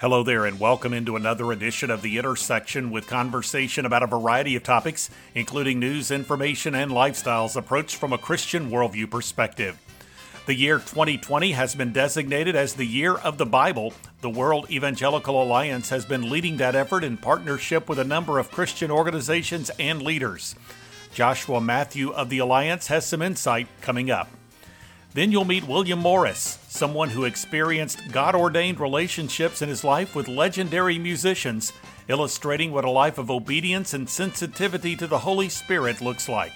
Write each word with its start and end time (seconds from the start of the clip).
Hello 0.00 0.22
there, 0.22 0.46
and 0.46 0.60
welcome 0.60 0.94
into 0.94 1.16
another 1.16 1.50
edition 1.50 1.90
of 1.90 2.02
The 2.02 2.18
Intersection 2.18 2.92
with 2.92 3.08
conversation 3.08 3.84
about 3.84 4.04
a 4.04 4.06
variety 4.06 4.54
of 4.54 4.62
topics, 4.62 5.10
including 5.34 5.80
news, 5.80 6.12
information, 6.12 6.72
and 6.76 6.92
lifestyles 6.92 7.56
approached 7.56 7.96
from 7.96 8.12
a 8.12 8.18
Christian 8.18 8.70
worldview 8.70 9.10
perspective. 9.10 9.76
The 10.46 10.54
year 10.54 10.78
2020 10.78 11.50
has 11.50 11.74
been 11.74 11.92
designated 11.92 12.54
as 12.54 12.74
the 12.74 12.84
Year 12.84 13.16
of 13.16 13.38
the 13.38 13.44
Bible. 13.44 13.92
The 14.20 14.30
World 14.30 14.70
Evangelical 14.70 15.42
Alliance 15.42 15.88
has 15.88 16.04
been 16.04 16.30
leading 16.30 16.58
that 16.58 16.76
effort 16.76 17.02
in 17.02 17.16
partnership 17.16 17.88
with 17.88 17.98
a 17.98 18.04
number 18.04 18.38
of 18.38 18.52
Christian 18.52 18.92
organizations 18.92 19.68
and 19.80 20.00
leaders. 20.00 20.54
Joshua 21.12 21.60
Matthew 21.60 22.10
of 22.10 22.30
the 22.30 22.38
Alliance 22.38 22.86
has 22.86 23.04
some 23.04 23.20
insight 23.20 23.66
coming 23.80 24.12
up. 24.12 24.28
Then 25.14 25.32
you'll 25.32 25.44
meet 25.44 25.66
William 25.66 26.00
Morris, 26.00 26.58
someone 26.68 27.08
who 27.08 27.24
experienced 27.24 28.12
God 28.12 28.34
ordained 28.34 28.78
relationships 28.78 29.62
in 29.62 29.68
his 29.68 29.82
life 29.82 30.14
with 30.14 30.28
legendary 30.28 30.98
musicians, 30.98 31.72
illustrating 32.08 32.72
what 32.72 32.84
a 32.84 32.90
life 32.90 33.18
of 33.18 33.30
obedience 33.30 33.94
and 33.94 34.08
sensitivity 34.08 34.94
to 34.96 35.06
the 35.06 35.18
Holy 35.18 35.48
Spirit 35.48 36.00
looks 36.00 36.28
like. 36.28 36.52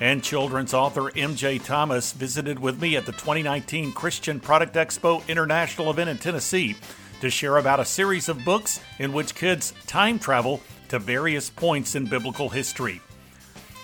And 0.00 0.24
children's 0.24 0.74
author 0.74 1.16
M.J. 1.16 1.58
Thomas 1.58 2.12
visited 2.12 2.58
with 2.58 2.80
me 2.80 2.96
at 2.96 3.06
the 3.06 3.12
2019 3.12 3.92
Christian 3.92 4.40
Product 4.40 4.74
Expo 4.74 5.26
International 5.28 5.90
event 5.90 6.10
in 6.10 6.18
Tennessee 6.18 6.74
to 7.20 7.30
share 7.30 7.58
about 7.58 7.80
a 7.80 7.84
series 7.84 8.28
of 8.28 8.44
books 8.44 8.80
in 8.98 9.12
which 9.12 9.34
kids 9.34 9.74
time 9.86 10.18
travel 10.18 10.60
to 10.88 10.98
various 10.98 11.50
points 11.50 11.94
in 11.94 12.06
biblical 12.06 12.48
history. 12.48 13.00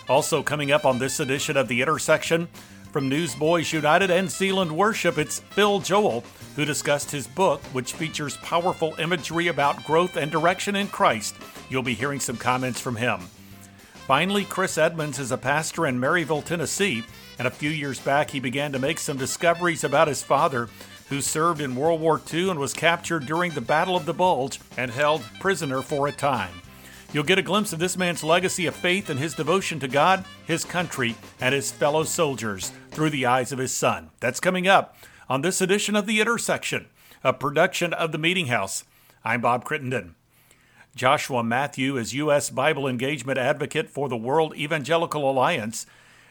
Also, 0.09 0.41
coming 0.41 0.71
up 0.71 0.85
on 0.85 0.99
this 0.99 1.19
edition 1.19 1.55
of 1.55 1.67
The 1.67 1.81
Intersection, 1.81 2.47
from 2.91 3.09
Newsboys 3.09 3.71
United 3.71 4.09
and 4.09 4.29
Zealand 4.29 4.71
Worship, 4.71 5.17
it's 5.17 5.39
Phil 5.39 5.79
Joel 5.79 6.23
who 6.57 6.65
discussed 6.65 7.11
his 7.11 7.27
book, 7.27 7.61
which 7.65 7.93
features 7.93 8.35
powerful 8.37 8.95
imagery 8.97 9.47
about 9.47 9.85
growth 9.85 10.17
and 10.17 10.31
direction 10.31 10.75
in 10.75 10.87
Christ. 10.87 11.35
You'll 11.69 11.83
be 11.83 11.93
hearing 11.93 12.19
some 12.19 12.35
comments 12.35 12.81
from 12.81 12.95
him. 12.95 13.19
Finally, 14.07 14.45
Chris 14.45 14.77
Edmonds 14.77 15.19
is 15.19 15.31
a 15.31 15.37
pastor 15.37 15.85
in 15.85 15.99
Maryville, 15.99 16.43
Tennessee, 16.43 17.03
and 17.37 17.47
a 17.47 17.51
few 17.51 17.69
years 17.69 17.99
back 17.99 18.31
he 18.31 18.39
began 18.39 18.71
to 18.71 18.79
make 18.79 18.97
some 18.97 19.17
discoveries 19.17 19.83
about 19.83 20.07
his 20.07 20.23
father, 20.23 20.67
who 21.09 21.21
served 21.21 21.61
in 21.61 21.75
World 21.75 22.01
War 22.01 22.19
II 22.33 22.49
and 22.49 22.59
was 22.59 22.73
captured 22.73 23.27
during 23.27 23.51
the 23.51 23.61
Battle 23.61 23.95
of 23.95 24.07
the 24.07 24.13
Bulge 24.13 24.59
and 24.75 24.89
held 24.89 25.23
prisoner 25.39 25.83
for 25.83 26.07
a 26.07 26.11
time. 26.11 26.61
You'll 27.13 27.23
get 27.23 27.39
a 27.39 27.43
glimpse 27.43 27.71
of 27.71 27.79
this 27.79 27.97
man's 27.97 28.23
legacy 28.23 28.65
of 28.65 28.75
faith 28.75 29.09
and 29.09 29.19
his 29.19 29.33
devotion 29.33 29.79
to 29.79 29.87
God, 29.87 30.25
his 30.45 30.65
country, 30.65 31.15
and 31.39 31.55
his 31.55 31.71
fellow 31.71 32.03
soldiers 32.03 32.71
through 32.91 33.11
the 33.11 33.25
eyes 33.25 33.51
of 33.51 33.59
his 33.59 33.71
son. 33.71 34.09
That's 34.19 34.41
coming 34.41 34.67
up 34.67 34.97
on 35.29 35.41
this 35.41 35.61
edition 35.61 35.95
of 35.95 36.05
The 36.05 36.19
Intersection, 36.19 36.87
a 37.23 37.31
production 37.31 37.93
of 37.93 38.11
the 38.11 38.17
Meeting 38.17 38.47
House. 38.47 38.83
I'm 39.23 39.41
Bob 39.41 39.63
Crittenden. 39.63 40.15
Joshua 40.95 41.43
Matthew 41.43 41.95
is 41.95 42.13
U.S. 42.15 42.49
Bible 42.49 42.87
Engagement 42.87 43.37
Advocate 43.37 43.89
for 43.89 44.09
the 44.09 44.17
World 44.17 44.55
Evangelical 44.57 45.29
Alliance 45.29 45.85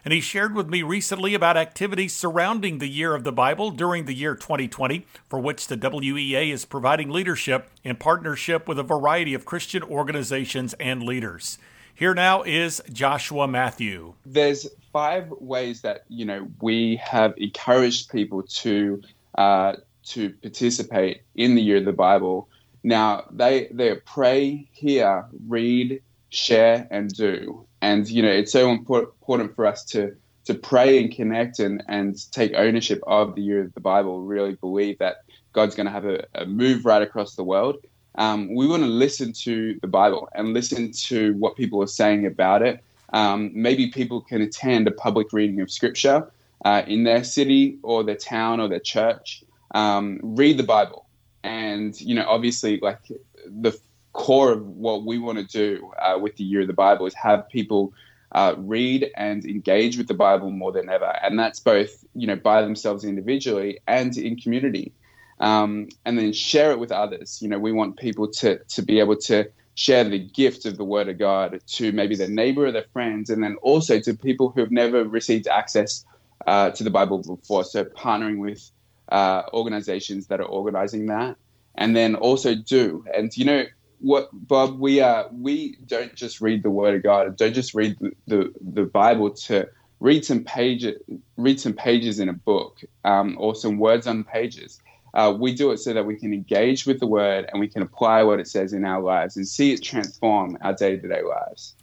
and 0.07 0.13
he 0.13 0.21
shared 0.21 0.55
with 0.55 0.69
me 0.69 0.85
recently 0.85 1.35
about 1.35 1.57
activities 1.57 2.15
surrounding 2.15 2.79
the 2.79 2.87
Year 2.87 3.13
of 3.13 3.25
the 3.25 3.33
Bible 3.33 3.73
during 3.73 4.05
the 4.05 4.15
year 4.15 4.37
2020, 4.37 5.05
for 5.29 5.41
which 5.41 5.67
the 5.67 5.77
WEA 5.77 6.53
is 6.53 6.65
providing 6.65 7.11
leadership 7.11 7.69
in 7.83 7.97
partnership 7.97 8.69
with 8.69 8.79
a 8.79 8.85
variety 8.85 9.35
of 9.35 9.45
Christian 9.45 9.83
organizations 9.83 10.75
and 10.75 11.03
leaders. 11.03 11.59
Here 11.93 12.15
now 12.15 12.45
is 12.45 12.81
Joshua 12.93 13.49
Matthew. 13.49 14.15
There's 14.25 14.69
five 14.93 15.29
ways 15.41 15.81
that 15.81 16.05
you 16.09 16.25
know 16.25 16.47
we 16.61 17.01
have 17.03 17.35
encouraged 17.37 18.13
people 18.13 18.45
to 18.45 19.03
uh, 19.37 19.73
to 20.05 20.31
participate 20.31 21.23
in 21.35 21.57
the 21.57 21.63
Year 21.63 21.79
of 21.79 21.85
the 21.85 21.93
Bible. 21.93 22.49
Now 22.85 23.25
they 23.33 23.67
they 23.73 23.97
pray, 23.97 24.69
hear, 24.71 25.25
read, 25.49 26.01
share, 26.31 26.87
and 26.93 27.13
do 27.13 27.66
and 27.83 28.09
you 28.09 28.23
know 28.23 28.31
it's 28.31 28.53
so 28.53 28.71
important 28.71 29.55
for 29.55 29.67
us 29.67 29.85
to 29.85 30.17
to 30.45 30.55
pray 30.55 31.03
and 31.03 31.15
connect 31.15 31.59
and 31.59 31.83
and 31.89 32.31
take 32.33 32.55
ownership 32.55 33.03
of 33.07 33.35
the 33.35 33.43
year 33.43 33.63
of 33.63 33.75
the 33.75 33.81
Bible. 33.81 34.23
Really 34.23 34.55
believe 34.55 34.99
that 34.99 35.25
God's 35.53 35.75
going 35.75 35.87
to 35.87 35.93
have 35.93 36.05
a, 36.05 36.25
a, 36.35 36.47
move 36.47 36.85
right 36.85 37.03
across 37.03 37.35
the 37.35 37.45
world. 37.45 37.77
Um, 38.17 38.55
we 38.55 38.67
want 38.67 38.83
to 38.83 38.89
listen 38.89 39.33
to 39.45 39.79
the 39.81 39.89
Bible 39.89 40.29
and 40.35 40.53
listen 40.53 40.93
to 40.93 41.35
what 41.35 41.57
people 41.57 41.83
are 41.83 41.89
saying 41.89 42.27
about 42.27 42.63
it. 42.63 42.83
Um, 43.13 43.51
maybe 43.55 43.91
people 43.91 44.21
can 44.21 44.41
attend 44.43 44.87
a 44.87 44.91
public 44.91 45.33
reading 45.33 45.61
of 45.61 45.71
Scripture 45.71 46.31
uh, 46.65 46.83
in 46.87 47.05
their 47.05 47.25
city 47.25 47.79
or 47.83 48.05
their 48.05 48.17
town 48.17 48.61
or 48.61 48.69
their 48.69 48.81
church. 48.81 49.43
Um, 49.75 50.21
read 50.23 50.59
the 50.59 50.63
Bible, 50.63 51.07
and 51.43 51.99
you 52.01 52.15
know, 52.15 52.27
obviously, 52.29 52.79
like 52.81 53.01
the 53.47 53.79
core 54.17 54.53
of 54.53 54.67
what 54.67 55.05
we 55.05 55.19
want 55.19 55.39
to 55.39 55.45
do 55.45 55.93
uh, 56.01 56.19
with 56.19 56.37
the 56.37 56.45
Year 56.45 56.63
of 56.63 56.67
the 56.67 56.73
Bible 56.73 57.07
is 57.07 57.15
have 57.15 57.49
people 57.49 57.93
uh, 58.33 58.55
read 58.57 59.11
and 59.17 59.45
engage 59.45 59.99
with 59.99 60.09
the 60.09 60.15
Bible 60.15 60.51
more 60.51 60.73
than 60.73 60.89
ever, 60.89 61.13
and 61.23 61.39
that's 61.39 61.61
both 61.61 62.05
you 62.15 62.27
know 62.27 62.37
by 62.37 62.63
themselves 62.63 63.05
individually 63.05 63.79
and 63.87 64.17
in 64.17 64.37
community, 64.37 64.93
um, 65.39 65.89
and 66.05 66.19
then 66.19 66.33
share 66.33 66.73
it 66.73 66.79
with 66.79 66.91
others. 66.91 67.41
You 67.41 67.49
know, 67.49 67.59
we 67.59 67.73
want 67.73 67.99
people 67.99 68.29
to 68.41 68.59
to 68.59 68.83
be 68.83 68.99
able 69.01 69.17
to 69.17 69.49
share 69.75 70.05
the 70.05 70.19
gift 70.19 70.65
of 70.65 70.79
the 70.79 70.85
Word 70.85 71.09
of 71.09 71.19
God 71.19 71.61
to 71.75 71.93
maybe 71.93 72.17
their 72.17 72.29
neighbor 72.29 72.67
or 72.67 72.73
their 72.73 72.87
friends, 72.93 73.31
and 73.31 73.43
then 73.45 73.57
also 73.63 74.01
to 74.01 74.15
people 74.15 74.51
who 74.51 74.61
have 74.61 74.71
never 74.71 75.05
received 75.05 75.47
access 75.47 76.05
uh, 76.47 76.71
to 76.71 76.83
the 76.83 76.91
Bible 76.91 77.19
before. 77.23 77.65
So 77.65 77.85
partnering 77.85 78.39
with 78.39 78.71
uh, 79.11 79.43
organizations 79.53 80.27
that 80.29 80.41
are 80.41 80.51
organizing 80.61 81.07
that, 81.07 81.37
and 81.75 81.95
then 81.95 82.15
also 82.17 82.55
do. 82.55 83.05
And 83.15 83.37
you 83.37 83.45
know, 83.45 83.65
what 84.01 84.29
Bob, 84.33 84.79
we 84.79 85.01
uh, 85.01 85.25
we 85.33 85.77
don't 85.87 86.15
just 86.15 86.41
read 86.41 86.63
the 86.63 86.71
Word 86.71 86.95
of 86.95 87.03
God, 87.03 87.37
don't 87.37 87.55
just 87.55 87.75
read 87.75 87.97
the, 88.01 88.13
the, 88.27 88.53
the 88.61 88.85
Bible 88.85 89.31
to 89.31 89.69
read 90.01 90.25
some 90.25 90.45
pages, 90.45 91.01
read 91.37 91.61
some 91.61 91.73
pages 91.73 92.21
in 92.21 92.29
a 92.29 92.33
book, 92.33 92.83
um, 93.05 93.37
or 93.39 93.55
some 93.55 93.79
words 93.79 94.07
on 94.07 94.25
pages. 94.25 94.81
Uh, 95.15 95.33
we 95.33 95.55
do 95.55 95.71
it 95.71 95.79
so 95.79 95.95
that 95.95 96.05
we 96.05 96.15
can 96.15 96.35
engage 96.35 96.87
with 96.87 97.01
the 97.01 97.07
Word 97.07 97.49
and 97.51 97.59
we 97.59 97.69
can 97.69 97.83
apply 97.83 98.23
what 98.23 98.39
it 98.39 98.47
says 98.47 98.75
in 98.75 98.85
our 98.85 99.01
lives 99.01 99.37
and 99.37 99.49
see 99.49 99.73
it 99.73 99.83
transform 99.83 100.59
our 100.61 100.75
day 100.75 100.97
to 100.97 101.09
day 101.09 101.23
lives. 101.23 101.75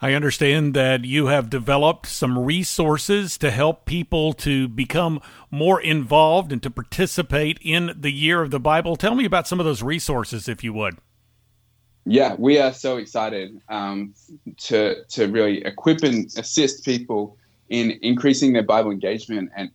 I 0.00 0.14
understand 0.14 0.74
that 0.74 1.04
you 1.04 1.26
have 1.26 1.50
developed 1.50 2.06
some 2.06 2.38
resources 2.38 3.36
to 3.38 3.50
help 3.50 3.84
people 3.84 4.32
to 4.34 4.68
become 4.68 5.20
more 5.50 5.80
involved 5.80 6.52
and 6.52 6.62
to 6.62 6.70
participate 6.70 7.58
in 7.60 7.92
the 7.96 8.12
year 8.12 8.40
of 8.40 8.52
the 8.52 8.60
Bible. 8.60 8.94
Tell 8.94 9.16
me 9.16 9.24
about 9.24 9.48
some 9.48 9.58
of 9.58 9.66
those 9.66 9.82
resources, 9.82 10.48
if 10.48 10.62
you 10.62 10.72
would. 10.72 10.98
Yeah, 12.10 12.36
we 12.38 12.58
are 12.58 12.72
so 12.72 12.96
excited 12.96 13.60
um, 13.68 14.14
to 14.68 15.04
to 15.10 15.26
really 15.26 15.62
equip 15.62 16.02
and 16.02 16.24
assist 16.38 16.82
people 16.82 17.36
in 17.68 17.98
increasing 18.00 18.54
their 18.54 18.62
Bible 18.62 18.90
engagement 18.90 19.50
and 19.54 19.70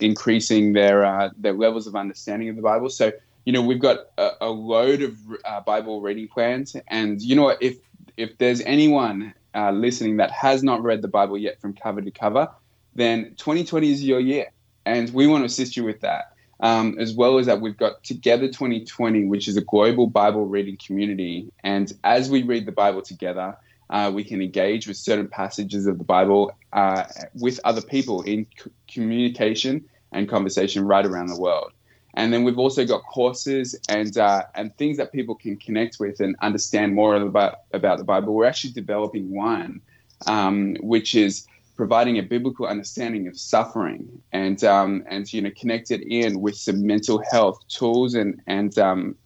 increasing 0.00 0.72
their 0.72 1.04
uh, 1.04 1.28
their 1.36 1.52
levels 1.52 1.86
of 1.86 1.94
understanding 1.94 2.48
of 2.48 2.56
the 2.56 2.62
Bible. 2.62 2.88
So 2.88 3.12
you 3.44 3.52
know 3.52 3.60
we've 3.60 3.80
got 3.80 3.98
a, 4.16 4.30
a 4.40 4.48
load 4.48 5.02
of 5.02 5.18
uh, 5.44 5.60
Bible 5.60 6.00
reading 6.00 6.26
plans, 6.26 6.74
and 6.88 7.20
you 7.20 7.36
know 7.36 7.50
if 7.60 7.76
if 8.16 8.38
there's 8.38 8.62
anyone 8.62 9.34
uh, 9.54 9.70
listening 9.70 10.16
that 10.16 10.30
has 10.30 10.62
not 10.62 10.82
read 10.82 11.02
the 11.02 11.08
Bible 11.08 11.36
yet 11.36 11.60
from 11.60 11.74
cover 11.74 12.00
to 12.00 12.10
cover, 12.10 12.48
then 12.94 13.34
2020 13.36 13.92
is 13.92 14.02
your 14.02 14.20
year, 14.20 14.46
and 14.86 15.12
we 15.12 15.26
want 15.26 15.42
to 15.42 15.46
assist 15.46 15.76
you 15.76 15.84
with 15.84 16.00
that. 16.00 16.33
Um, 16.64 16.96
as 16.98 17.12
well 17.12 17.38
as 17.38 17.44
that, 17.44 17.60
we've 17.60 17.76
got 17.76 18.02
Together 18.02 18.48
2020, 18.48 19.26
which 19.26 19.48
is 19.48 19.58
a 19.58 19.60
global 19.60 20.06
Bible 20.06 20.46
reading 20.46 20.78
community. 20.78 21.52
And 21.62 21.92
as 22.04 22.30
we 22.30 22.42
read 22.42 22.64
the 22.64 22.72
Bible 22.72 23.02
together, 23.02 23.54
uh, 23.90 24.10
we 24.14 24.24
can 24.24 24.40
engage 24.40 24.88
with 24.88 24.96
certain 24.96 25.28
passages 25.28 25.86
of 25.86 25.98
the 25.98 26.04
Bible 26.04 26.56
uh, 26.72 27.04
with 27.34 27.60
other 27.64 27.82
people 27.82 28.22
in 28.22 28.46
c- 28.58 28.70
communication 28.90 29.84
and 30.10 30.26
conversation 30.26 30.86
right 30.86 31.04
around 31.04 31.26
the 31.26 31.38
world. 31.38 31.70
And 32.14 32.32
then 32.32 32.44
we've 32.44 32.58
also 32.58 32.86
got 32.86 33.02
courses 33.02 33.78
and 33.90 34.16
uh, 34.16 34.44
and 34.54 34.74
things 34.78 34.96
that 34.96 35.12
people 35.12 35.34
can 35.34 35.56
connect 35.56 36.00
with 36.00 36.18
and 36.20 36.34
understand 36.40 36.94
more 36.94 37.14
about 37.16 37.56
about 37.74 37.98
the 37.98 38.04
Bible. 38.04 38.32
We're 38.32 38.46
actually 38.46 38.72
developing 38.72 39.34
one, 39.34 39.82
um, 40.26 40.76
which 40.80 41.14
is 41.14 41.46
providing 41.76 42.18
a 42.18 42.22
biblical 42.22 42.66
understanding 42.66 43.26
of 43.26 43.38
suffering 43.38 44.22
and 44.32 44.62
um, 44.64 45.04
and 45.08 45.32
you 45.32 45.40
know 45.40 45.50
connect 45.58 45.90
it 45.90 46.02
in 46.02 46.40
with 46.40 46.56
some 46.56 46.86
mental 46.86 47.22
health 47.30 47.58
tools 47.68 48.14
and 48.14 48.40
and 48.46 48.78
um, 48.78 49.16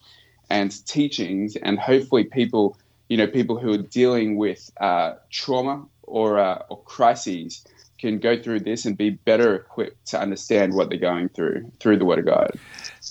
and 0.50 0.84
teachings 0.86 1.56
and 1.56 1.78
hopefully 1.78 2.24
people 2.24 2.76
you 3.08 3.16
know 3.16 3.26
people 3.26 3.58
who 3.58 3.72
are 3.72 3.78
dealing 3.78 4.36
with 4.36 4.70
uh, 4.80 5.14
trauma 5.30 5.84
or 6.02 6.38
uh, 6.38 6.62
or 6.70 6.82
crises 6.82 7.64
can 7.98 8.18
go 8.18 8.40
through 8.40 8.60
this 8.60 8.84
and 8.84 8.96
be 8.96 9.10
better 9.10 9.56
equipped 9.56 10.06
to 10.06 10.20
understand 10.20 10.72
what 10.72 10.88
they're 10.88 10.98
going 10.98 11.28
through 11.28 11.70
through 11.80 11.98
the 11.98 12.04
Word 12.04 12.20
of 12.20 12.26
God. 12.26 12.50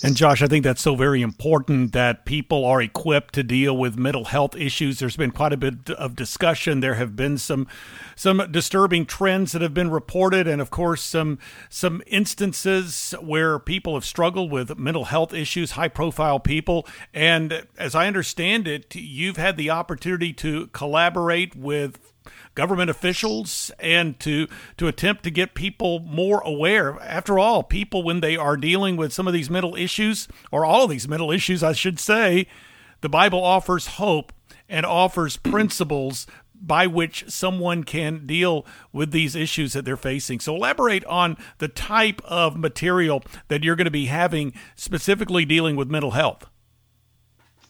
And 0.03 0.15
Josh, 0.15 0.44
I 0.44 0.47
think 0.47 0.63
that's 0.63 0.81
so 0.81 0.95
very 0.95 1.23
important 1.23 1.91
that 1.94 2.23
people 2.23 2.63
are 2.65 2.81
equipped 2.81 3.33
to 3.33 3.44
deal 3.44 3.75
with 3.75 3.97
mental 3.97 4.25
health 4.25 4.55
issues. 4.55 4.99
There's 4.99 5.17
been 5.17 5.31
quite 5.31 5.53
a 5.53 5.57
bit 5.57 5.89
of 5.89 6.15
discussion. 6.15 6.81
There 6.81 6.95
have 6.95 7.15
been 7.15 7.39
some 7.39 7.67
some 8.15 8.47
disturbing 8.51 9.07
trends 9.07 9.53
that 9.53 9.63
have 9.63 9.73
been 9.73 9.89
reported, 9.89 10.47
and 10.47 10.61
of 10.61 10.69
course 10.69 11.01
some 11.01 11.39
some 11.69 12.03
instances 12.05 13.15
where 13.21 13.57
people 13.57 13.95
have 13.95 14.05
struggled 14.05 14.51
with 14.51 14.77
mental 14.77 15.05
health 15.05 15.33
issues, 15.33 15.71
high 15.71 15.88
profile 15.88 16.39
people. 16.39 16.85
And 17.11 17.65
as 17.79 17.95
I 17.95 18.05
understand 18.05 18.67
it, 18.67 18.95
you've 18.95 19.38
had 19.38 19.57
the 19.57 19.71
opportunity 19.71 20.31
to 20.33 20.67
collaborate 20.67 21.55
with 21.55 22.13
government 22.57 22.89
officials 22.89 23.71
and 23.80 24.19
to 24.19 24.48
to 24.77 24.88
attempt 24.88 25.24
to 25.24 25.30
get 25.30 25.54
people 25.54 26.00
more 26.00 26.42
aware. 26.42 27.00
After 27.01 27.38
all, 27.38 27.62
people 27.62 28.01
when 28.01 28.19
they 28.19 28.36
are 28.36 28.57
dealing 28.57 28.98
with 28.98 29.13
some 29.13 29.27
of 29.27 29.33
these 29.33 29.50
mental 29.50 29.75
issues 29.75 30.27
or 30.51 30.65
all 30.65 30.86
of 30.86 30.89
these 30.89 31.07
mental 31.07 31.31
issues, 31.31 31.62
I 31.62 31.74
should 31.74 32.00
say, 32.00 32.48
the 33.01 33.09
Bible 33.09 33.42
offers 33.42 33.88
hope 33.88 34.33
and 34.68 34.86
offers 34.88 35.38
principles 35.38 36.25
by 36.59 36.88
which 36.88 37.25
someone 37.27 37.83
can 37.83 38.25
deal 38.25 38.65
with 38.92 39.12
these 39.12 39.36
issues 39.36 39.74
that 39.74 39.86
they're 39.86 39.95
facing. 39.95 40.39
So, 40.39 40.56
elaborate 40.56 41.06
on 41.06 41.38
the 41.59 41.68
type 41.68 42.19
of 42.25 42.57
material 42.57 43.24
that 43.50 43.63
you're 43.63 43.75
going 43.75 43.86
to 43.86 43.92
be 43.92 44.07
having 44.07 44.54
specifically 44.75 45.45
dealing 45.45 45.75
with 45.75 45.89
mental 45.89 46.12
health. 46.12 46.50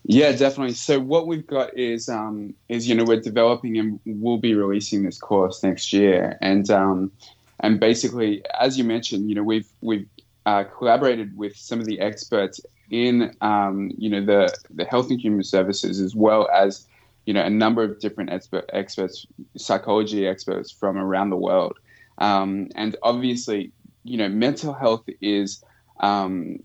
Yeah, 0.10 0.32
definitely. 0.32 0.74
So 0.76 1.02
what 1.02 1.28
we've 1.28 1.46
got 1.46 1.78
is 1.78 2.08
um, 2.08 2.54
is 2.70 2.88
you 2.88 2.96
know 2.96 3.04
we're 3.04 3.20
developing 3.20 3.78
and 3.78 4.00
we'll 4.06 4.38
be 4.38 4.56
releasing 4.56 5.04
this 5.04 5.20
course 5.20 5.62
next 5.64 5.92
year, 5.92 6.38
and 6.42 6.70
um, 6.72 7.12
and 7.60 7.78
basically, 7.78 8.42
as 8.58 8.78
you 8.78 8.86
mentioned, 8.86 9.28
you 9.28 9.36
know 9.36 9.44
we've 9.44 9.68
we've 9.82 10.08
uh, 10.46 10.64
collaborated 10.64 11.36
with 11.36 11.58
some 11.58 11.82
of 11.82 11.86
the 11.86 12.00
experts 12.00 12.62
in 12.90 13.36
um, 13.42 13.92
you 13.98 14.10
know 14.10 14.26
the 14.26 14.58
the 14.74 14.86
health 14.86 15.10
and 15.10 15.20
human 15.20 15.44
services 15.44 16.00
as 16.00 16.16
well 16.16 16.48
as 16.54 16.88
you 17.26 17.34
know 17.34 17.44
a 17.44 17.50
number 17.50 17.84
of 17.84 18.00
different 18.00 18.30
expert, 18.30 18.64
experts, 18.72 19.28
psychology 19.58 20.26
experts 20.26 20.72
from 20.72 20.98
around 20.98 21.32
the 21.32 21.36
world, 21.36 21.78
um, 22.20 22.70
and 22.76 22.96
obviously, 23.04 23.74
you 24.06 24.16
know, 24.16 24.30
mental 24.30 24.72
health 24.72 25.04
is 25.20 25.62
um, 26.00 26.60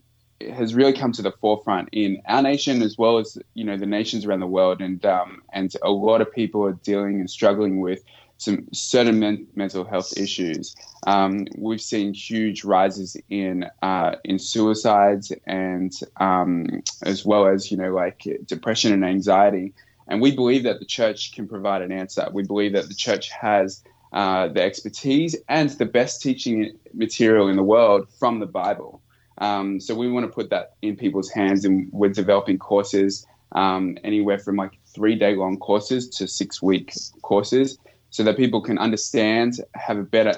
has 0.51 0.75
really 0.75 0.93
come 0.93 1.13
to 1.13 1.23
the 1.23 1.33
forefront 1.33 1.89
in 1.93 2.23
our 2.27 2.43
nation 2.43 2.83
as 2.83 2.97
well 2.99 3.19
as 3.19 3.39
you 3.55 3.65
know 3.65 3.77
the 3.77 3.87
nations 3.87 4.25
around 4.25 4.41
the 4.41 4.47
world, 4.47 4.81
and 4.81 5.05
um, 5.05 5.43
and 5.53 5.75
a 5.83 5.91
lot 5.91 6.21
of 6.21 6.33
people 6.33 6.65
are 6.65 6.79
dealing 6.85 7.21
and 7.21 7.31
struggling 7.31 7.81
with 7.81 8.03
some 8.39 8.67
certain 8.73 9.19
men- 9.19 9.47
mental 9.55 9.85
health 9.85 10.17
issues. 10.17 10.75
Um, 11.07 11.47
we've 11.57 11.81
seen 11.81 12.15
huge 12.15 12.65
rises 12.65 13.17
in 13.29 13.67
uh, 13.83 14.17
in 14.25 14.39
suicides 14.39 15.33
and 15.47 15.93
um, 16.17 16.83
as 17.03 17.25
well 17.25 17.47
as 17.47 17.71
you 17.71 17.77
know 17.77 17.93
like 17.93 18.27
depression 18.47 18.93
and 18.93 19.05
anxiety. 19.05 19.75
And 20.09 20.21
we 20.21 20.35
believe 20.35 20.65
that 20.65 20.81
the 20.81 20.87
church 20.87 21.33
can 21.33 21.49
provide 21.49 21.83
an 21.83 21.93
answer. 21.93 22.29
We 22.33 22.43
believe 22.43 22.73
that 22.73 22.89
the 22.89 22.95
church 22.95 23.31
has 23.31 23.83
uh, 24.13 24.49
the 24.49 24.63
expertise 24.63 25.37
and 25.49 25.71
the 25.71 25.87
best 25.87 26.21
teaching 26.23 26.79
material 26.93 27.49
in 27.49 27.57
the 27.57 27.63
world 27.63 28.09
from 28.19 28.41
the 28.41 28.47
Bible. 28.47 29.02
Um, 29.43 29.81
so 29.81 29.93
we 29.97 30.09
want 30.09 30.25
to 30.25 30.33
put 30.33 30.51
that 30.51 30.75
in 30.83 30.97
people's 30.97 31.29
hands, 31.29 31.65
and 31.65 31.91
we're 31.93 32.11
developing 32.11 32.59
courses 32.59 33.27
um, 33.53 33.99
anywhere 34.05 34.39
from 34.39 34.55
like 34.55 34.79
three 34.95 35.17
day 35.17 35.35
long 35.35 35.59
courses 35.59 36.09
to 36.11 36.29
six 36.29 36.63
week 36.63 36.95
courses, 37.23 37.77
so 38.11 38.23
that 38.23 38.37
people 38.37 38.61
can 38.61 38.79
understand, 38.79 39.55
have 39.75 39.99
a 39.99 40.05
better 40.05 40.35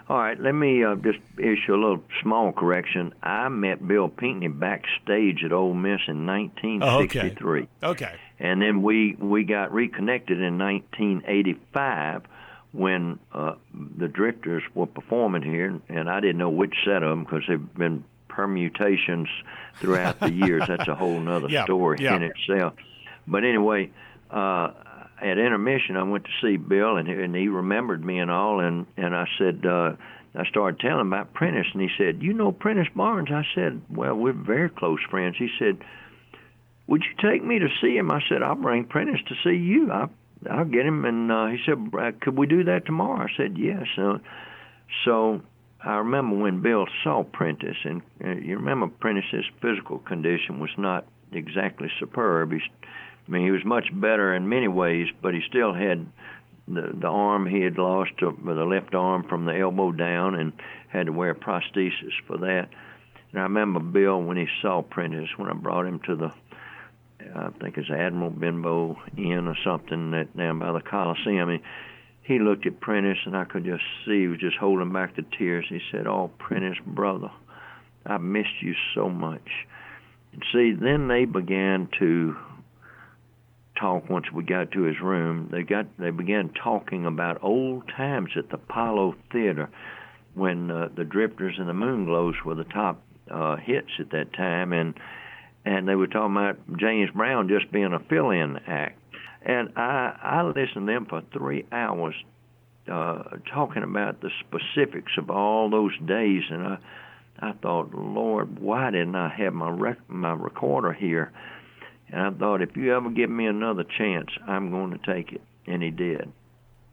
All 0.09 0.19
right, 0.19 0.41
let 0.41 0.53
me 0.53 0.85
uh, 0.85 0.95
just 0.95 1.19
issue 1.37 1.75
a 1.75 1.81
little 1.81 2.03
small 2.23 2.53
correction. 2.53 3.13
I 3.25 3.49
met 3.49 3.87
Bill 3.87 4.09
Pinkney 4.09 4.49
backstage 4.49 5.43
at 5.45 5.53
Ole 5.53 5.75
Miss 5.75 6.01
in 6.07 6.25
1963. 6.25 7.61
Okay. 7.61 7.69
okay. 7.83 8.15
And 8.39 8.61
then 8.61 8.83
we 8.83 9.17
we 9.19 9.45
got 9.45 9.73
reconnected 9.73 10.41
in 10.41 10.59
1985 10.59 12.23
when 12.73 13.19
uh, 13.33 13.55
the 13.97 14.09
Drifters 14.09 14.63
were 14.75 14.87
performing 14.87 15.43
here, 15.43 15.81
and 15.89 16.11
I 16.11 16.21
didn't 16.21 16.39
know 16.39 16.51
which 16.51 16.75
set 16.85 17.03
of 17.03 17.09
them 17.09 17.25
because 17.25 17.45
they've 17.49 17.75
been 17.75 18.05
permutations 18.29 19.29
throughout 19.77 20.21
the 20.21 20.31
years. 20.31 20.65
That's 20.69 20.87
a 20.87 20.95
whole 20.95 21.27
other 21.29 21.49
yeah, 21.49 21.65
story 21.65 21.99
yeah. 22.01 22.17
in 22.17 22.23
itself. 22.25 22.75
But 23.27 23.45
anyway, 23.45 23.91
uh, 24.31 24.73
at 25.21 25.39
intermission, 25.39 25.97
I 25.97 26.03
went 26.03 26.25
to 26.25 26.31
see 26.43 26.59
Bill, 26.59 26.99
and 26.99 27.09
he, 27.09 27.15
and 27.15 27.35
he 27.35 27.49
remembered 27.49 28.05
me 28.05 28.19
and 28.19 28.31
all, 28.31 28.61
and 28.61 28.87
and 28.97 29.15
I 29.15 29.27
said. 29.39 29.65
uh 29.67 29.97
I 30.39 30.45
started 30.45 30.79
telling 30.81 31.01
him 31.01 31.15
about 31.15 31.33
Prentice, 31.33 31.69
and 31.73 31.81
he 31.81 31.89
said, 31.97 32.23
"You 32.23 32.35
know 32.35 32.53
Prentice 32.53 32.89
Barnes?" 32.95 33.31
I 33.31 33.47
said, 33.55 33.81
"Well, 33.89 34.15
we're 34.15 34.35
very 34.35 34.69
close 34.69 34.99
friends." 35.09 35.37
He 35.39 35.49
said, 35.59 35.79
"Would 36.87 37.03
you 37.03 37.31
take 37.31 37.45
me 37.45 37.59
to 37.59 37.69
see 37.81 37.97
him?" 37.97 38.11
I 38.11 38.21
said, 38.29 38.43
"I'll 38.43 38.55
bring 38.55 38.85
Prentice 38.85 39.21
to 39.29 39.35
see 39.45 39.57
you. 39.57 39.91
I, 39.91 40.09
I'll 40.51 40.65
get 40.65 40.87
him." 40.87 41.05
And 41.05 41.31
uh, 41.31 41.47
he 41.47 41.59
said, 41.65 41.91
"Could 42.21 42.37
we 42.37 42.47
do 42.47 42.65
that 42.65 42.87
tomorrow?" 42.87 43.27
I 43.27 43.37
said, 43.37 43.57
"Yes." 43.59 43.87
Uh, 43.99 44.19
so 45.05 45.41
I 45.85 45.97
remember 45.97 46.37
when 46.37 46.63
Bill 46.63 46.87
saw 47.03 47.23
Prentice, 47.23 47.77
and 47.85 48.03
uh, 48.25 48.31
you 48.31 48.57
remember 48.57 48.89
Prentice's 48.89 49.47
physical 49.61 49.99
condition 49.99 50.61
was 50.61 50.71
not 50.79 51.07
exactly 51.33 51.89
superb. 51.99 52.53
He's 52.53 52.63
I 53.27 53.31
mean, 53.31 53.45
he 53.45 53.51
was 53.51 53.65
much 53.65 53.89
better 53.93 54.35
in 54.35 54.49
many 54.49 54.69
ways, 54.69 55.09
but 55.21 55.35
he 55.35 55.41
still 55.49 55.75
had 55.75 56.07
the 56.69 56.93
the 57.01 57.09
arm 57.09 57.47
he 57.47 57.61
had 57.61 57.79
lost, 57.79 58.13
the 58.21 58.65
left 58.65 58.95
arm 58.95 59.25
from 59.29 59.45
the 59.45 59.59
elbow 59.59 59.93
down, 59.93 60.35
and 60.35 60.53
had 60.89 61.07
to 61.07 61.13
wear 61.13 61.31
a 61.31 61.35
prosthesis 61.35 62.15
for 62.27 62.39
that. 62.39 62.69
And 63.33 63.41
I 63.41 63.45
remember 63.45 63.81
Bill 63.81 64.23
when 64.23 64.37
he 64.37 64.47
saw 64.63 64.83
Prentice 64.83 65.29
when 65.37 65.49
I 65.49 65.55
brought 65.55 65.87
him 65.87 66.01
to 66.07 66.17
the, 66.17 66.33
I 67.37 67.51
think 67.61 67.77
it's 67.77 67.91
Admiral 67.91 68.31
Benbow 68.31 68.97
Inn 69.17 69.47
or 69.47 69.57
something 69.65 70.13
that 70.13 70.37
down 70.37 70.59
by 70.59 70.73
the 70.73 70.81
Coliseum. 70.81 71.51
He, 71.51 72.35
he 72.35 72.39
looked 72.39 72.67
at 72.67 72.81
Prentice, 72.81 73.19
and 73.27 73.37
I 73.37 73.45
could 73.45 73.65
just 73.65 73.85
see 74.05 74.23
he 74.23 74.27
was 74.29 74.41
just 74.41 74.57
holding 74.57 74.93
back 74.93 75.17
the 75.17 75.25
tears. 75.39 75.67
He 75.69 75.81
said, 75.93 76.07
"Oh, 76.07 76.31
Prentice, 76.39 76.79
brother, 76.87 77.31
I 78.05 78.19
missed 78.19 78.63
you 78.63 78.75
so 78.95 79.09
much." 79.09 79.49
And 80.33 80.43
see, 80.53 80.73
then 80.73 81.09
they 81.09 81.25
began 81.25 81.89
to 81.99 82.37
talk 83.79 84.09
once 84.09 84.27
we 84.33 84.43
got 84.43 84.73
to 84.73 84.83
his 84.83 85.01
room. 85.01 85.49
They 85.53 85.63
got 85.63 85.87
they 85.99 86.11
began 86.11 86.51
talking 86.63 87.07
about 87.07 87.43
old 87.43 87.89
times 87.97 88.31
at 88.37 88.49
the 88.49 88.55
Apollo 88.55 89.17
Theater 89.31 89.69
when 90.35 90.71
uh, 90.71 90.89
the 90.95 91.05
Drifters 91.05 91.57
and 91.59 91.69
the 91.69 91.75
Moonglows 91.75 92.45
were 92.45 92.55
the 92.55 92.65
top 92.65 93.03
uh, 93.31 93.57
hits 93.57 93.91
at 93.99 94.11
that 94.11 94.33
time, 94.33 94.73
and 94.73 94.95
and 95.67 95.87
they 95.87 95.97
were 95.97 96.07
talking 96.07 96.37
about 96.37 96.79
James 96.79 97.11
Brown 97.11 97.49
just 97.49 97.71
being 97.73 97.93
a 97.93 97.99
fill-in 97.99 98.57
act. 98.67 98.99
And 99.43 99.71
I 99.77 100.17
I 100.23 100.43
listened 100.45 100.87
to 100.87 100.93
them 100.93 101.07
for 101.07 101.23
three 101.33 101.67
hours, 101.73 102.15
uh, 102.91 103.25
talking 103.53 103.83
about 103.83 104.21
the 104.21 104.31
specifics 104.41 105.13
of 105.19 105.29
all 105.29 105.69
those 105.69 105.93
days, 106.07 106.45
and 106.51 106.67
I 106.67 106.79
I 107.39 107.53
thought, 107.53 107.93
Lord, 107.95 108.59
why 108.59 108.91
didn't 108.93 109.17
I 109.17 109.29
have 109.29 109.53
my 109.53 109.69
rec- 109.69 110.09
my 110.09 110.33
recorder 110.33 110.93
here? 110.93 111.33
And 112.09 112.21
I 112.21 112.31
thought, 112.31 112.63
if 112.63 112.77
you 112.77 112.95
ever 112.95 113.11
give 113.11 113.29
me 113.29 113.47
another 113.47 113.85
chance, 113.85 114.31
I'm 114.47 114.71
going 114.71 114.93
to 114.93 115.15
take 115.15 115.33
it. 115.33 115.43
And 115.67 115.83
he 115.83 115.91
did. 115.91 116.33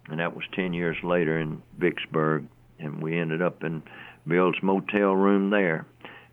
And 0.10 0.20
that 0.20 0.36
was 0.36 0.44
10 0.54 0.74
years 0.74 0.98
later 1.04 1.40
in 1.40 1.62
Vicksburg. 1.78 2.48
And 2.80 3.02
we 3.02 3.20
ended 3.20 3.42
up 3.42 3.64
in 3.64 3.84
Bill's 4.28 4.56
motel 4.64 5.16
room 5.16 5.52
there. 5.52 5.86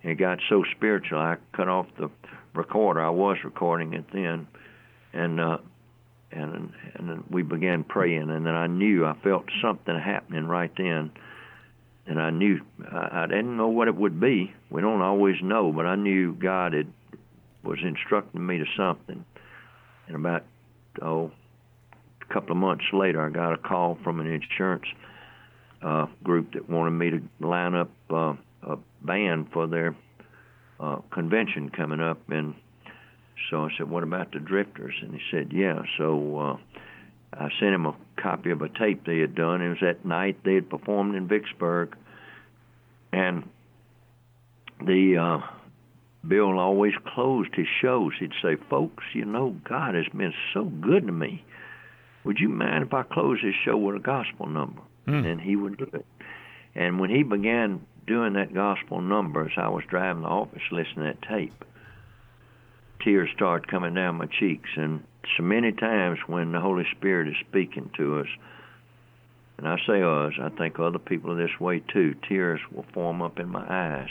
It 0.02 0.14
got 0.14 0.38
so 0.48 0.64
spiritual, 0.76 1.18
I 1.18 1.36
cut 1.54 1.68
off 1.68 1.86
the 1.98 2.10
recorder. 2.54 3.00
I 3.00 3.10
was 3.10 3.36
recording 3.44 3.94
it 3.94 4.06
then. 4.12 4.46
And, 5.12 5.40
uh, 5.40 5.58
and, 6.32 6.72
and 6.94 7.24
we 7.30 7.42
began 7.42 7.84
praying. 7.84 8.30
And 8.30 8.46
then 8.46 8.54
I 8.54 8.66
knew, 8.66 9.04
I 9.04 9.14
felt 9.22 9.44
something 9.60 9.98
happening 9.98 10.46
right 10.46 10.70
then 10.76 11.12
and 12.10 12.20
I 12.20 12.30
knew 12.30 12.60
I, 12.90 13.22
I 13.22 13.26
didn't 13.26 13.56
know 13.56 13.68
what 13.68 13.88
it 13.88 13.94
would 13.94 14.20
be. 14.20 14.52
We 14.68 14.82
don't 14.82 15.00
always 15.00 15.36
know, 15.42 15.72
but 15.72 15.86
I 15.86 15.94
knew 15.94 16.34
God 16.34 16.74
had 16.74 16.92
was 17.62 17.78
instructing 17.82 18.44
me 18.44 18.58
to 18.58 18.64
something. 18.76 19.24
And 20.06 20.16
about 20.16 20.44
oh, 21.02 21.30
a 22.28 22.32
couple 22.32 22.50
of 22.50 22.56
months 22.56 22.84
later, 22.92 23.24
I 23.24 23.30
got 23.30 23.52
a 23.52 23.58
call 23.58 23.98
from 24.02 24.18
an 24.20 24.26
insurance 24.26 24.86
uh, 25.82 26.06
group 26.24 26.54
that 26.54 26.68
wanted 26.68 26.92
me 26.92 27.10
to 27.10 27.46
line 27.46 27.74
up 27.74 27.90
uh, 28.10 28.34
a 28.62 28.76
band 29.02 29.48
for 29.52 29.66
their 29.66 29.94
uh, 30.78 30.96
convention 31.10 31.70
coming 31.70 32.00
up, 32.00 32.18
and 32.28 32.54
so 33.50 33.64
I 33.64 33.68
said, 33.76 33.90
"What 33.90 34.02
about 34.02 34.32
the 34.32 34.38
Drifters?" 34.38 34.94
And 35.02 35.14
he 35.14 35.20
said, 35.30 35.52
"Yeah." 35.52 35.82
So 35.98 36.38
uh, 36.38 36.56
I 37.32 37.48
sent 37.58 37.74
him 37.74 37.86
a 37.86 37.94
copy 38.16 38.50
of 38.50 38.62
a 38.62 38.68
tape 38.68 39.04
they 39.04 39.18
had 39.18 39.34
done. 39.34 39.62
It 39.62 39.68
was 39.68 39.78
that 39.82 40.04
night 40.04 40.38
they 40.44 40.54
had 40.54 40.68
performed 40.68 41.14
in 41.14 41.28
Vicksburg, 41.28 41.96
and 43.12 43.48
the 44.84 45.16
uh, 45.16 45.46
Bill 46.26 46.58
always 46.58 46.94
closed 47.14 47.54
his 47.54 47.68
shows. 47.80 48.12
He'd 48.18 48.32
say, 48.42 48.56
"Folks, 48.68 49.04
you 49.14 49.24
know 49.24 49.56
God 49.64 49.94
has 49.94 50.08
been 50.14 50.34
so 50.52 50.64
good 50.64 51.06
to 51.06 51.12
me. 51.12 51.44
Would 52.24 52.38
you 52.38 52.50
mind 52.50 52.84
if 52.84 52.92
I 52.92 53.02
close 53.02 53.38
this 53.42 53.54
show 53.64 53.76
with 53.76 53.96
a 53.96 54.00
gospel 54.00 54.46
number?" 54.46 54.82
Mm. 55.06 55.26
And 55.26 55.40
he 55.40 55.56
would 55.56 55.78
do 55.78 55.88
it. 55.92 56.06
And 56.74 57.00
when 57.00 57.10
he 57.10 57.22
began 57.22 57.80
doing 58.10 58.32
that 58.32 58.52
gospel 58.52 59.00
number, 59.00 59.44
as 59.44 59.52
I 59.56 59.68
was 59.68 59.84
driving 59.88 60.22
the 60.22 60.28
office 60.28 60.62
listening 60.72 61.06
to 61.06 61.12
that 61.14 61.22
tape, 61.22 61.64
tears 63.04 63.30
started 63.36 63.70
coming 63.70 63.94
down 63.94 64.16
my 64.16 64.26
cheeks. 64.26 64.68
And 64.76 65.04
so 65.36 65.44
many 65.44 65.70
times 65.70 66.18
when 66.26 66.50
the 66.50 66.60
Holy 66.60 66.84
Spirit 66.96 67.28
is 67.28 67.36
speaking 67.48 67.88
to 67.96 68.18
us, 68.18 68.26
and 69.58 69.68
I 69.68 69.76
say 69.86 70.02
us, 70.02 70.32
I 70.42 70.48
think 70.58 70.80
other 70.80 70.98
people 70.98 71.30
are 71.30 71.36
this 71.36 71.60
way 71.60 71.84
too, 71.92 72.16
tears 72.28 72.60
will 72.72 72.84
form 72.92 73.22
up 73.22 73.38
in 73.38 73.48
my 73.48 73.64
eyes. 73.68 74.10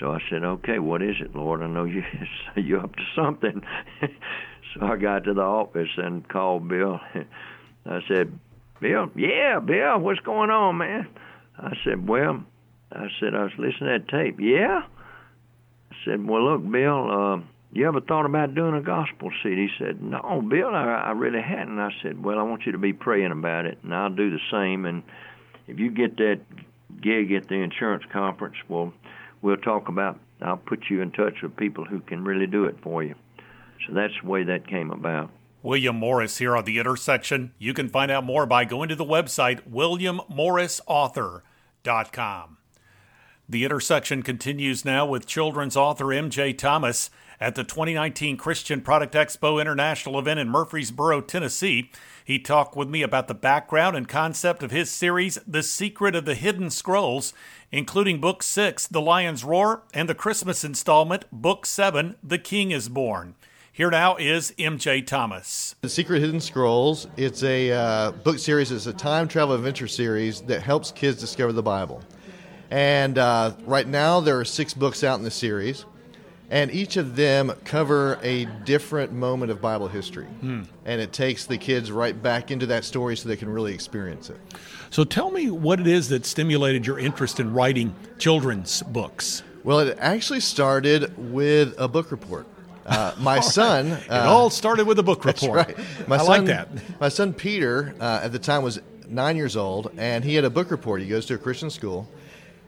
So 0.00 0.10
I 0.10 0.18
said, 0.28 0.42
okay, 0.42 0.80
what 0.80 1.00
is 1.00 1.14
it, 1.20 1.36
Lord? 1.36 1.62
I 1.62 1.68
know 1.68 1.84
you, 1.84 2.02
you're 2.56 2.80
up 2.80 2.96
to 2.96 3.04
something. 3.14 3.62
so 4.00 4.84
I 4.84 4.96
got 4.96 5.24
to 5.24 5.34
the 5.34 5.42
office 5.42 5.90
and 5.96 6.28
called 6.28 6.66
Bill. 6.66 6.98
I 7.86 8.00
said, 8.08 8.36
Bill, 8.80 9.10
yeah, 9.14 9.60
Bill, 9.60 9.96
what's 10.00 10.18
going 10.20 10.50
on, 10.50 10.78
man? 10.78 11.06
I 11.56 11.74
said, 11.84 12.08
well, 12.08 12.42
I 12.96 13.08
said, 13.20 13.34
I 13.34 13.44
was 13.44 13.52
listening 13.58 13.90
to 13.90 13.98
that 13.98 14.08
tape. 14.08 14.38
Yeah? 14.40 14.82
I 15.90 15.94
said, 16.04 16.26
well, 16.26 16.44
look, 16.44 16.70
Bill, 16.70 17.10
uh, 17.10 17.40
you 17.76 17.86
ever 17.86 18.00
thought 18.00 18.24
about 18.24 18.54
doing 18.54 18.74
a 18.74 18.80
gospel 18.80 19.30
CD? 19.42 19.66
He 19.66 19.84
said, 19.84 20.02
No, 20.02 20.42
Bill, 20.48 20.68
I, 20.68 21.08
I 21.08 21.10
really 21.10 21.42
hadn't. 21.42 21.78
I 21.78 21.90
said, 22.02 22.24
Well, 22.24 22.38
I 22.38 22.42
want 22.42 22.64
you 22.64 22.72
to 22.72 22.78
be 22.78 22.94
praying 22.94 23.32
about 23.32 23.66
it, 23.66 23.76
and 23.82 23.94
I'll 23.94 24.08
do 24.08 24.30
the 24.30 24.40
same. 24.50 24.86
And 24.86 25.02
if 25.66 25.78
you 25.78 25.90
get 25.90 26.16
that 26.16 26.40
gig 27.02 27.32
at 27.32 27.48
the 27.48 27.56
insurance 27.56 28.04
conference, 28.12 28.56
well, 28.68 28.94
we'll 29.42 29.58
talk 29.58 29.88
about. 29.88 30.18
I'll 30.40 30.56
put 30.56 30.84
you 30.90 31.02
in 31.02 31.10
touch 31.12 31.42
with 31.42 31.54
people 31.56 31.84
who 31.84 32.00
can 32.00 32.24
really 32.24 32.46
do 32.46 32.64
it 32.64 32.76
for 32.82 33.02
you. 33.02 33.14
So 33.86 33.92
that's 33.94 34.14
the 34.22 34.28
way 34.28 34.44
that 34.44 34.66
came 34.66 34.90
about. 34.90 35.28
William 35.62 35.96
Morris 35.96 36.38
here 36.38 36.56
on 36.56 36.64
the 36.64 36.78
intersection. 36.78 37.52
You 37.58 37.74
can 37.74 37.88
find 37.88 38.10
out 38.10 38.24
more 38.24 38.46
by 38.46 38.64
going 38.64 38.88
to 38.88 38.96
the 38.96 39.04
website 39.04 39.68
williammorrisauthor.com. 39.68 42.55
The 43.48 43.64
intersection 43.64 44.24
continues 44.24 44.84
now 44.84 45.06
with 45.06 45.24
children's 45.24 45.76
author 45.76 46.12
M.J. 46.12 46.54
Thomas 46.54 47.10
at 47.38 47.54
the 47.54 47.62
2019 47.62 48.36
Christian 48.36 48.80
Product 48.80 49.14
Expo 49.14 49.60
International 49.60 50.18
event 50.18 50.40
in 50.40 50.48
Murfreesboro, 50.48 51.20
Tennessee. 51.20 51.92
He 52.24 52.40
talked 52.40 52.74
with 52.74 52.88
me 52.88 53.02
about 53.02 53.28
the 53.28 53.34
background 53.34 53.96
and 53.96 54.08
concept 54.08 54.64
of 54.64 54.72
his 54.72 54.90
series, 54.90 55.38
The 55.46 55.62
Secret 55.62 56.16
of 56.16 56.24
the 56.24 56.34
Hidden 56.34 56.70
Scrolls, 56.70 57.32
including 57.70 58.20
Book 58.20 58.42
6, 58.42 58.88
The 58.88 59.00
Lion's 59.00 59.44
Roar, 59.44 59.82
and 59.94 60.08
the 60.08 60.14
Christmas 60.16 60.64
installment, 60.64 61.26
Book 61.30 61.66
7, 61.66 62.16
The 62.24 62.38
King 62.38 62.72
is 62.72 62.88
Born. 62.88 63.36
Here 63.70 63.90
now 63.90 64.16
is 64.16 64.54
MJ 64.58 65.06
Thomas. 65.06 65.76
The 65.82 65.88
Secret 65.88 66.18
Hidden 66.18 66.40
Scrolls, 66.40 67.06
it's 67.16 67.44
a 67.44 67.70
uh, 67.70 68.10
book 68.10 68.40
series, 68.40 68.72
it's 68.72 68.86
a 68.86 68.92
time 68.92 69.28
travel 69.28 69.54
adventure 69.54 69.86
series 69.86 70.40
that 70.42 70.62
helps 70.62 70.90
kids 70.90 71.20
discover 71.20 71.52
the 71.52 71.62
Bible. 71.62 72.02
And 72.70 73.18
uh, 73.18 73.52
right 73.64 73.86
now, 73.86 74.20
there 74.20 74.38
are 74.40 74.44
six 74.44 74.74
books 74.74 75.04
out 75.04 75.18
in 75.18 75.24
the 75.24 75.30
series 75.30 75.84
and 76.50 76.70
each 76.70 76.96
of 76.96 77.16
them 77.16 77.52
cover 77.64 78.18
a 78.22 78.44
different 78.64 79.12
moment 79.12 79.50
of 79.50 79.60
Bible 79.60 79.88
history. 79.88 80.26
Hmm. 80.26 80.62
And 80.84 81.00
it 81.00 81.12
takes 81.12 81.46
the 81.46 81.58
kids 81.58 81.90
right 81.90 82.20
back 82.20 82.50
into 82.50 82.66
that 82.66 82.84
story 82.84 83.16
so 83.16 83.28
they 83.28 83.36
can 83.36 83.48
really 83.48 83.74
experience 83.74 84.30
it. 84.30 84.38
So 84.90 85.04
tell 85.04 85.30
me 85.30 85.50
what 85.50 85.80
it 85.80 85.86
is 85.86 86.08
that 86.10 86.24
stimulated 86.24 86.86
your 86.86 86.98
interest 86.98 87.40
in 87.40 87.52
writing 87.52 87.94
children's 88.18 88.82
books. 88.82 89.42
Well, 89.64 89.80
it 89.80 89.98
actually 90.00 90.40
started 90.40 91.12
with 91.32 91.74
a 91.78 91.88
book 91.88 92.12
report. 92.12 92.46
Uh, 92.84 93.12
my 93.18 93.40
son. 93.56 93.88
It 93.88 94.10
uh, 94.10 94.30
all 94.30 94.48
started 94.48 94.86
with 94.86 95.00
a 95.00 95.02
book 95.02 95.24
report. 95.24 95.66
That's 95.66 95.78
right. 95.78 96.08
My 96.08 96.16
I 96.16 96.18
son, 96.18 96.28
like 96.28 96.44
that. 96.44 96.68
My 97.00 97.08
son 97.08 97.32
Peter, 97.32 97.94
uh, 98.00 98.20
at 98.22 98.30
the 98.30 98.38
time, 98.38 98.62
was 98.62 98.80
nine 99.08 99.36
years 99.36 99.56
old, 99.56 99.90
and 99.96 100.24
he 100.24 100.36
had 100.36 100.44
a 100.44 100.50
book 100.50 100.70
report. 100.70 101.00
He 101.00 101.08
goes 101.08 101.26
to 101.26 101.34
a 101.34 101.38
Christian 101.38 101.70
school. 101.70 102.08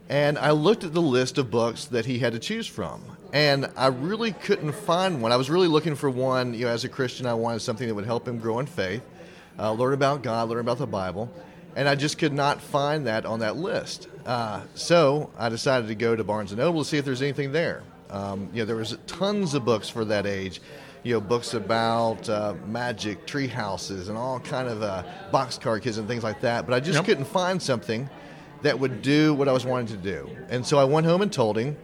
And 0.09 0.38
I 0.38 0.53
looked 0.53 0.85
at 0.85 0.95
the 0.95 1.03
list 1.03 1.38
of 1.38 1.50
books 1.50 1.85
that 1.87 2.07
he 2.07 2.19
had 2.19 2.33
to 2.33 2.38
choose 2.38 2.67
from 2.67 3.03
and 3.33 3.71
I 3.77 3.88
really 3.88 4.33
couldn't 4.33 4.73
find 4.73 5.21
one. 5.21 5.33
I 5.33 5.37
was 5.37 5.50
really 5.50 5.69
looking 5.69 5.95
for 5.95 6.09
one. 6.09 6.55
You 6.55 6.67
know, 6.67 6.73
as 6.73 6.85
a 6.85 6.88
Christian, 6.88 7.27
I 7.27 7.35
wanted 7.35 7.61
something 7.61 7.87
that 7.87 7.95
would 7.95 8.07
help 8.07 8.27
him 8.27 8.38
grow 8.38 8.59
in 8.59 8.67
faith, 8.67 9.03
uh, 9.59 9.73
learn 9.73 9.93
about 9.93 10.23
God, 10.23 10.49
learn 10.49 10.61
about 10.61 10.79
the 10.79 10.87
Bible, 10.87 11.31
and 11.77 11.88
I 11.88 11.95
just 11.95 12.19
could 12.19 12.33
not 12.33 12.61
find 12.61 13.07
that 13.07 13.27
on 13.27 13.41
that 13.41 13.57
list. 13.57 14.09
Uh, 14.25 14.62
so 14.75 15.31
I 15.38 15.49
decided 15.49 15.88
to 15.88 15.95
go 15.95 16.17
to 16.17 16.25
Barnes 16.25 16.53
and 16.53 16.59
Noble 16.59 16.83
to 16.83 16.88
see 16.88 16.97
if 16.97 17.05
there's 17.05 17.23
anything 17.23 17.53
there. 17.53 17.83
Um, 18.11 18.49
you 18.53 18.62
know, 18.62 18.65
there 18.65 18.77
was 18.77 18.97
tons 19.07 19.55
of 19.55 19.65
books 19.65 19.88
for 19.88 20.05
that 20.07 20.27
age. 20.27 20.61
You 21.03 21.15
know, 21.15 21.21
books 21.21 21.55
about 21.55 22.29
uh, 22.29 22.55
magic, 22.67 23.27
tree 23.27 23.47
houses, 23.47 24.09
and 24.09 24.19
all 24.19 24.41
kind 24.41 24.69
of 24.69 24.83
uh, 24.83 25.05
boxcar 25.33 25.81
kids 25.81 25.99
and 25.99 26.09
things 26.09 26.25
like 26.25 26.41
that. 26.41 26.67
But 26.67 26.75
I 26.75 26.81
just 26.81 26.97
yep. 26.97 27.05
couldn't 27.05 27.27
find 27.27 27.62
something 27.62 28.09
that 28.62 28.79
would 28.79 29.03
do 29.03 29.35
what 29.35 29.49
I 29.49 29.53
was 29.53 29.65
wanting 29.65 29.97
to 29.97 29.97
do. 29.97 30.29
And 30.49 30.67
so 30.67 30.79
I 30.79 30.85
went 30.85 31.07
home 31.07 31.23
and 31.23 31.33
told 31.33 31.57
him 31.59 31.77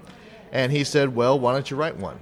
and 0.52 0.72
he 0.72 0.84
said, 0.84 1.14
Well, 1.14 1.38
why 1.38 1.52
don't 1.52 1.70
you 1.70 1.76
write 1.76 1.96
one? 1.96 2.18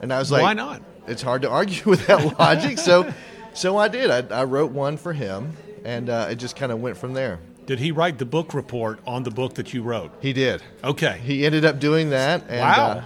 And 0.00 0.12
I 0.12 0.18
was 0.18 0.30
like, 0.30 0.42
Why 0.42 0.54
not? 0.54 0.82
It's 1.06 1.22
hard 1.22 1.42
to 1.42 1.50
argue 1.50 1.82
with 1.86 2.06
that 2.06 2.38
logic. 2.38 2.78
so, 2.78 3.12
so 3.52 3.76
I 3.76 3.88
did. 3.88 4.10
I, 4.10 4.40
I 4.40 4.44
wrote 4.44 4.70
one 4.70 4.96
for 4.96 5.12
him, 5.12 5.56
and 5.84 6.08
uh, 6.08 6.28
it 6.30 6.36
just 6.36 6.56
kind 6.56 6.72
of 6.72 6.80
went 6.80 6.96
from 6.96 7.12
there. 7.12 7.40
Did 7.66 7.78
he 7.78 7.92
write 7.92 8.18
the 8.18 8.24
book 8.24 8.54
report 8.54 9.00
on 9.06 9.22
the 9.22 9.30
book 9.30 9.54
that 9.54 9.72
you 9.72 9.82
wrote? 9.82 10.10
He 10.20 10.32
did. 10.32 10.62
Okay. 10.82 11.20
He 11.22 11.46
ended 11.46 11.64
up 11.64 11.78
doing 11.78 12.10
that. 12.10 12.42
And, 12.48 12.60
wow. 12.60 12.88
Uh, 12.88 13.04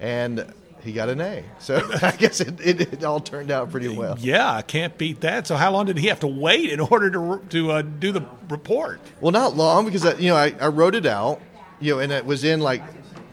and 0.00 0.54
he 0.82 0.92
got 0.92 1.08
an 1.08 1.20
A. 1.20 1.44
So 1.58 1.76
I 2.02 2.12
guess 2.12 2.40
it, 2.40 2.60
it, 2.60 2.80
it, 2.80 3.04
all 3.04 3.20
turned 3.20 3.50
out 3.50 3.70
pretty 3.70 3.88
well. 3.88 4.16
Yeah, 4.18 4.54
I 4.54 4.62
can't 4.62 4.96
beat 4.96 5.20
that. 5.20 5.46
So 5.46 5.56
how 5.56 5.70
long 5.70 5.86
did 5.86 5.98
he 5.98 6.08
have 6.08 6.20
to 6.20 6.26
wait 6.26 6.70
in 6.70 6.80
order 6.80 7.10
to 7.10 7.42
to 7.50 7.72
uh, 7.72 7.82
do 7.82 8.12
the 8.12 8.24
report? 8.48 9.00
Well, 9.20 9.32
not 9.32 9.56
long 9.56 9.84
because 9.84 10.04
I, 10.04 10.14
you 10.14 10.28
know 10.28 10.36
I, 10.36 10.54
I 10.60 10.68
wrote 10.68 10.94
it 10.94 11.06
out, 11.06 11.40
you 11.80 11.94
know, 11.94 12.00
and 12.00 12.12
it 12.12 12.24
was 12.24 12.44
in 12.44 12.60
like 12.60 12.82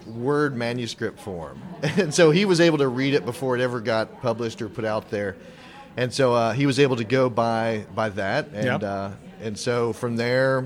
Word 0.06 0.56
manuscript 0.56 1.20
form. 1.20 1.62
And 1.98 2.12
so 2.12 2.32
he 2.32 2.46
was 2.46 2.60
able 2.60 2.80
to 2.80 2.88
read 2.88 3.13
it 3.13 3.24
before 3.24 3.56
it 3.56 3.62
ever 3.62 3.80
got 3.80 4.22
published 4.22 4.63
or 4.63 4.70
put 4.70 4.84
out 4.84 5.12
there. 5.12 5.36
And 5.96 6.12
so 6.12 6.34
uh, 6.34 6.54
he 6.54 6.66
was 6.66 6.80
able 6.80 6.96
to 6.96 7.04
go 7.04 7.30
by 7.30 7.86
by 7.94 8.10
that. 8.10 8.48
And, 8.48 8.66
yep. 8.66 8.84
uh, 8.84 9.12
and 9.42 9.58
so 9.58 9.94
from 9.94 10.16
there, 10.16 10.66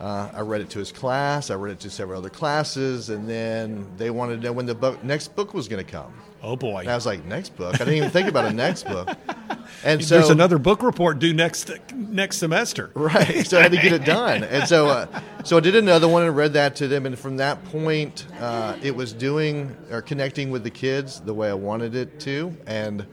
uh, 0.00 0.30
I 0.32 0.40
read 0.40 0.60
it 0.60 0.70
to 0.70 0.78
his 0.78 0.92
class. 0.92 1.50
I 1.50 1.54
read 1.54 1.72
it 1.72 1.80
to 1.80 1.90
several 1.90 2.18
other 2.18 2.30
classes. 2.30 3.08
And 3.10 3.28
then 3.28 3.86
they 3.96 4.10
wanted 4.10 4.40
to 4.40 4.42
know 4.42 4.52
when 4.52 4.66
the 4.66 4.74
book, 4.74 5.02
next 5.02 5.34
book 5.36 5.54
was 5.54 5.68
going 5.68 5.84
to 5.84 5.90
come. 5.90 6.12
Oh, 6.42 6.54
boy. 6.56 6.80
And 6.80 6.90
I 6.90 6.94
was 6.94 7.06
like, 7.06 7.24
next 7.24 7.56
book? 7.56 7.74
I 7.74 7.78
didn't 7.78 7.94
even 7.94 8.10
think 8.10 8.28
about 8.28 8.44
a 8.44 8.52
next 8.52 8.84
book. 8.84 9.08
And 9.84 10.02
so 10.02 10.14
there's 10.14 10.30
another 10.30 10.58
book 10.58 10.82
report 10.82 11.18
due 11.18 11.34
next 11.34 11.72
next 11.92 12.38
semester. 12.38 12.90
Right. 12.94 13.46
So 13.46 13.58
I 13.58 13.62
had 13.62 13.72
to 13.72 13.78
get 13.78 13.92
it 13.92 14.04
done. 14.04 14.44
And 14.44 14.68
so 14.68 14.86
uh, 14.86 15.20
so 15.44 15.56
I 15.56 15.60
did 15.60 15.74
another 15.74 16.08
one 16.08 16.22
and 16.22 16.36
read 16.36 16.52
that 16.54 16.76
to 16.76 16.88
them. 16.88 17.04
And 17.04 17.18
from 17.18 17.36
that 17.38 17.64
point, 17.66 18.26
uh, 18.40 18.76
it 18.82 18.94
was 18.94 19.12
doing 19.12 19.76
or 19.90 20.02
connecting 20.02 20.50
with 20.50 20.62
the 20.64 20.70
kids 20.70 21.20
the 21.20 21.34
way 21.34 21.50
I 21.50 21.54
wanted 21.54 21.94
it 21.94 22.20
to. 22.20 22.56
And 22.66 23.06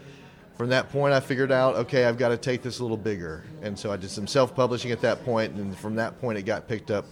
from 0.57 0.69
that 0.69 0.89
point, 0.89 1.13
I 1.13 1.19
figured 1.19 1.51
out, 1.51 1.75
okay, 1.75 2.05
I've 2.05 2.17
got 2.17 2.29
to 2.29 2.37
take 2.37 2.61
this 2.61 2.79
a 2.79 2.83
little 2.83 2.97
bigger. 2.97 3.43
And 3.61 3.77
so 3.77 3.91
I 3.91 3.97
did 3.97 4.11
some 4.11 4.27
self 4.27 4.55
publishing 4.55 4.91
at 4.91 5.01
that 5.01 5.23
point, 5.25 5.53
and 5.55 5.75
from 5.77 5.95
that 5.95 6.19
point, 6.21 6.37
it 6.37 6.43
got 6.43 6.67
picked 6.67 6.91
up 6.91 7.05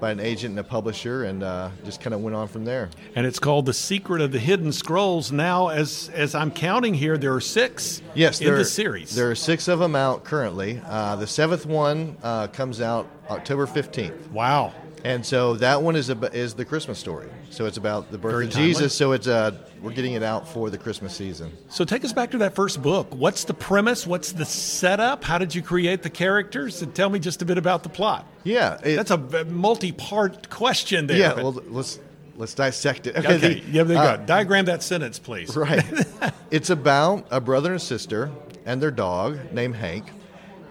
by 0.00 0.10
an 0.10 0.20
agent 0.20 0.50
and 0.50 0.58
a 0.58 0.64
publisher, 0.64 1.24
and 1.24 1.42
uh, 1.42 1.70
just 1.84 2.00
kind 2.00 2.14
of 2.14 2.20
went 2.20 2.36
on 2.36 2.46
from 2.46 2.64
there. 2.64 2.90
And 3.14 3.26
it's 3.26 3.38
called 3.38 3.66
The 3.66 3.72
Secret 3.72 4.20
of 4.20 4.32
the 4.32 4.38
Hidden 4.38 4.72
Scrolls. 4.72 5.32
Now, 5.32 5.68
as 5.68 6.10
as 6.14 6.34
I'm 6.34 6.50
counting 6.50 6.94
here, 6.94 7.16
there 7.16 7.34
are 7.34 7.40
six 7.40 8.02
yes, 8.14 8.40
in 8.40 8.46
there, 8.46 8.58
the 8.58 8.64
series. 8.64 9.14
There 9.14 9.30
are 9.30 9.34
six 9.34 9.66
of 9.66 9.78
them 9.78 9.96
out 9.96 10.24
currently. 10.24 10.80
Uh, 10.84 11.16
the 11.16 11.26
seventh 11.26 11.66
one 11.66 12.16
uh, 12.22 12.48
comes 12.48 12.80
out 12.80 13.08
October 13.28 13.66
15th. 13.66 14.30
Wow. 14.30 14.72
And 15.04 15.24
so 15.24 15.54
that 15.56 15.82
one 15.82 15.96
is 15.96 16.08
a, 16.08 16.18
is 16.32 16.54
the 16.54 16.64
Christmas 16.64 16.98
story. 16.98 17.28
So 17.50 17.66
it's 17.66 17.76
about 17.76 18.10
the 18.10 18.16
birth 18.16 18.32
Very 18.32 18.46
of 18.46 18.52
timely. 18.52 18.68
Jesus. 18.68 18.94
So 18.94 19.12
it's 19.12 19.26
uh, 19.26 19.52
we're 19.82 19.92
getting 19.92 20.14
it 20.14 20.22
out 20.22 20.48
for 20.48 20.70
the 20.70 20.78
Christmas 20.78 21.14
season. 21.14 21.52
So 21.68 21.84
take 21.84 22.04
us 22.06 22.12
back 22.14 22.30
to 22.30 22.38
that 22.38 22.54
first 22.54 22.80
book. 22.80 23.14
What's 23.14 23.44
the 23.44 23.52
premise? 23.52 24.06
What's 24.06 24.32
the 24.32 24.46
setup? 24.46 25.22
How 25.22 25.36
did 25.36 25.54
you 25.54 25.60
create 25.60 26.02
the 26.02 26.08
characters? 26.08 26.80
And 26.80 26.94
tell 26.94 27.10
me 27.10 27.18
just 27.18 27.42
a 27.42 27.44
bit 27.44 27.58
about 27.58 27.82
the 27.82 27.90
plot. 27.90 28.26
Yeah, 28.44 28.78
it- 28.82 28.96
That's 28.96 29.10
a 29.10 29.44
multi-part 29.44 30.48
question 30.48 31.06
there. 31.06 31.18
yeah. 31.18 31.34
Well, 31.34 31.52
let's 31.68 32.00
let's 32.36 32.54
dissect 32.54 33.06
it. 33.06 33.16
okay. 33.18 33.36
the- 33.36 33.60
yeah, 33.70 33.82
there 33.82 33.96
you 33.96 34.02
uh, 34.02 34.16
go. 34.16 34.24
Diagram 34.24 34.64
that 34.64 34.82
sentence, 34.82 35.18
please. 35.18 35.54
Right. 35.64 35.84
it's 36.50 36.70
about 36.70 37.26
a 37.30 37.42
brother 37.42 37.72
and 37.72 37.82
sister 37.82 38.30
and 38.64 38.80
their 38.80 38.90
dog 38.90 39.52
named 39.52 39.76
Hank, 39.76 40.06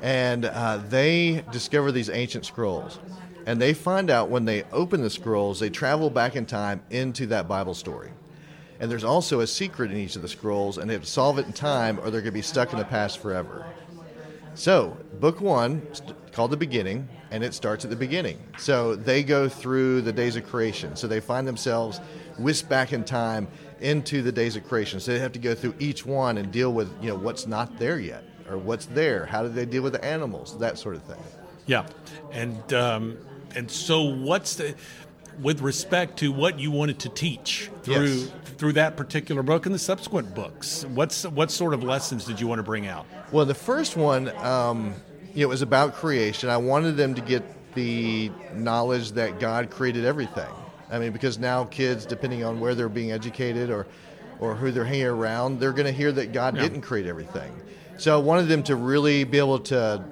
and 0.01 0.45
uh, 0.45 0.77
they 0.89 1.43
discover 1.51 1.91
these 1.91 2.09
ancient 2.09 2.47
scrolls. 2.47 2.97
And 3.45 3.61
they 3.61 3.73
find 3.73 4.09
out 4.09 4.29
when 4.29 4.45
they 4.45 4.63
open 4.71 5.01
the 5.01 5.09
scrolls, 5.09 5.59
they 5.59 5.69
travel 5.69 6.09
back 6.09 6.35
in 6.35 6.45
time 6.45 6.81
into 6.89 7.27
that 7.27 7.47
Bible 7.47 7.73
story. 7.73 8.11
And 8.79 8.89
there's 8.89 9.03
also 9.03 9.41
a 9.41 9.47
secret 9.47 9.91
in 9.91 9.97
each 9.97 10.15
of 10.15 10.21
the 10.21 10.27
scrolls, 10.27 10.77
and 10.77 10.89
they 10.89 10.93
have 10.93 11.03
to 11.03 11.09
solve 11.09 11.39
it 11.39 11.45
in 11.45 11.53
time, 11.53 11.99
or 11.99 12.03
they're 12.03 12.21
going 12.21 12.25
to 12.25 12.31
be 12.31 12.41
stuck 12.41 12.73
in 12.73 12.79
the 12.79 12.85
past 12.85 13.19
forever. 13.19 13.65
So, 14.55 14.97
book 15.19 15.41
one, 15.41 15.81
called 16.31 16.51
The 16.51 16.57
Beginning, 16.57 17.07
and 17.31 17.43
it 17.43 17.53
starts 17.53 17.85
at 17.85 17.89
the 17.89 17.97
beginning. 17.97 18.39
So, 18.57 18.95
they 18.95 19.23
go 19.23 19.49
through 19.49 20.01
the 20.01 20.13
days 20.13 20.35
of 20.35 20.45
creation. 20.45 20.95
So, 20.95 21.07
they 21.07 21.19
find 21.19 21.47
themselves 21.47 21.99
whisked 22.37 22.69
back 22.69 22.93
in 22.93 23.03
time 23.03 23.47
into 23.79 24.21
the 24.21 24.31
days 24.31 24.55
of 24.55 24.67
creation. 24.67 24.99
So, 24.99 25.13
they 25.13 25.19
have 25.19 25.31
to 25.33 25.39
go 25.39 25.55
through 25.55 25.75
each 25.79 26.05
one 26.05 26.37
and 26.37 26.51
deal 26.51 26.71
with, 26.73 26.91
you 27.01 27.09
know, 27.09 27.15
what's 27.15 27.47
not 27.47 27.79
there 27.79 27.99
yet, 27.99 28.23
or 28.49 28.57
what's 28.57 28.85
there. 28.87 29.25
How 29.25 29.43
do 29.43 29.49
they 29.49 29.65
deal 29.65 29.81
with 29.81 29.93
the 29.93 30.05
animals, 30.05 30.57
that 30.59 30.77
sort 30.77 30.95
of 30.95 31.03
thing. 31.03 31.23
Yeah, 31.65 31.85
and 32.31 32.73
um, 32.73 33.17
and 33.55 33.69
so 33.69 34.01
what's 34.03 34.55
the 34.55 34.75
with 35.41 35.61
respect 35.61 36.17
to 36.19 36.31
what 36.31 36.59
you 36.59 36.69
wanted 36.71 36.99
to 36.99 37.09
teach 37.09 37.71
through 37.83 37.93
Yes. 38.05 38.31
through 38.57 38.73
that 38.73 38.95
particular 38.95 39.41
book 39.43 39.65
and 39.65 39.73
the 39.73 39.79
subsequent 39.79 40.35
books? 40.35 40.85
What's 40.93 41.25
what 41.25 41.49
sort 41.51 41.73
of 41.73 41.83
lessons 41.83 42.25
did 42.25 42.39
you 42.39 42.47
want 42.47 42.59
to 42.59 42.63
bring 42.63 42.87
out? 42.87 43.05
Well, 43.31 43.45
the 43.45 43.55
first 43.55 43.97
one, 43.97 44.29
um, 44.43 44.93
you 45.33 45.39
know, 45.39 45.43
it 45.43 45.49
was 45.49 45.61
about 45.63 45.95
creation. 45.95 46.49
I 46.49 46.57
wanted 46.57 46.97
them 46.97 47.15
to 47.15 47.21
get 47.21 47.43
the 47.73 48.31
knowledge 48.55 49.13
that 49.13 49.39
God 49.39 49.71
created 49.71 50.05
everything. 50.05 50.53
I 50.91 50.99
mean, 50.99 51.11
because 51.11 51.39
now 51.39 51.63
kids, 51.65 52.05
depending 52.05 52.43
on 52.43 52.59
where 52.59 52.75
they're 52.75 52.87
being 52.87 53.11
educated 53.11 53.71
or, 53.71 53.87
or 54.39 54.53
who 54.53 54.69
they're 54.69 54.85
hanging 54.85 55.07
around, 55.07 55.59
they're 55.59 55.71
going 55.71 55.87
to 55.87 55.91
hear 55.91 56.11
that 56.11 56.31
God 56.33 56.55
Yeah. 56.55 56.61
didn't 56.61 56.81
create 56.81 57.07
everything. 57.07 57.51
So 57.97 58.13
I 58.13 58.21
wanted 58.21 58.43
them 58.47 58.61
to 58.63 58.75
really 58.75 59.23
be 59.23 59.39
able 59.39 59.57
to 59.59 60.03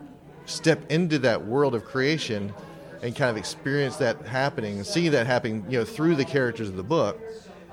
step 0.48 0.92
into 0.92 1.20
that 1.20 1.46
world 1.46 1.76
of 1.76 1.86
creation 1.86 2.52
and 3.02 3.16
kind 3.16 3.30
of 3.30 3.38
experience 3.38 3.96
that 3.98 4.20
happening 4.22 4.78
and 4.78 4.86
see 4.86 5.10
that 5.10 5.28
happening, 5.28 5.66
you 5.70 5.78
know, 5.80 5.86
through 5.86 6.16
the 6.16 6.26
characters 6.26 6.70
of 6.70 6.76
the 6.76 6.84
book 6.84 7.20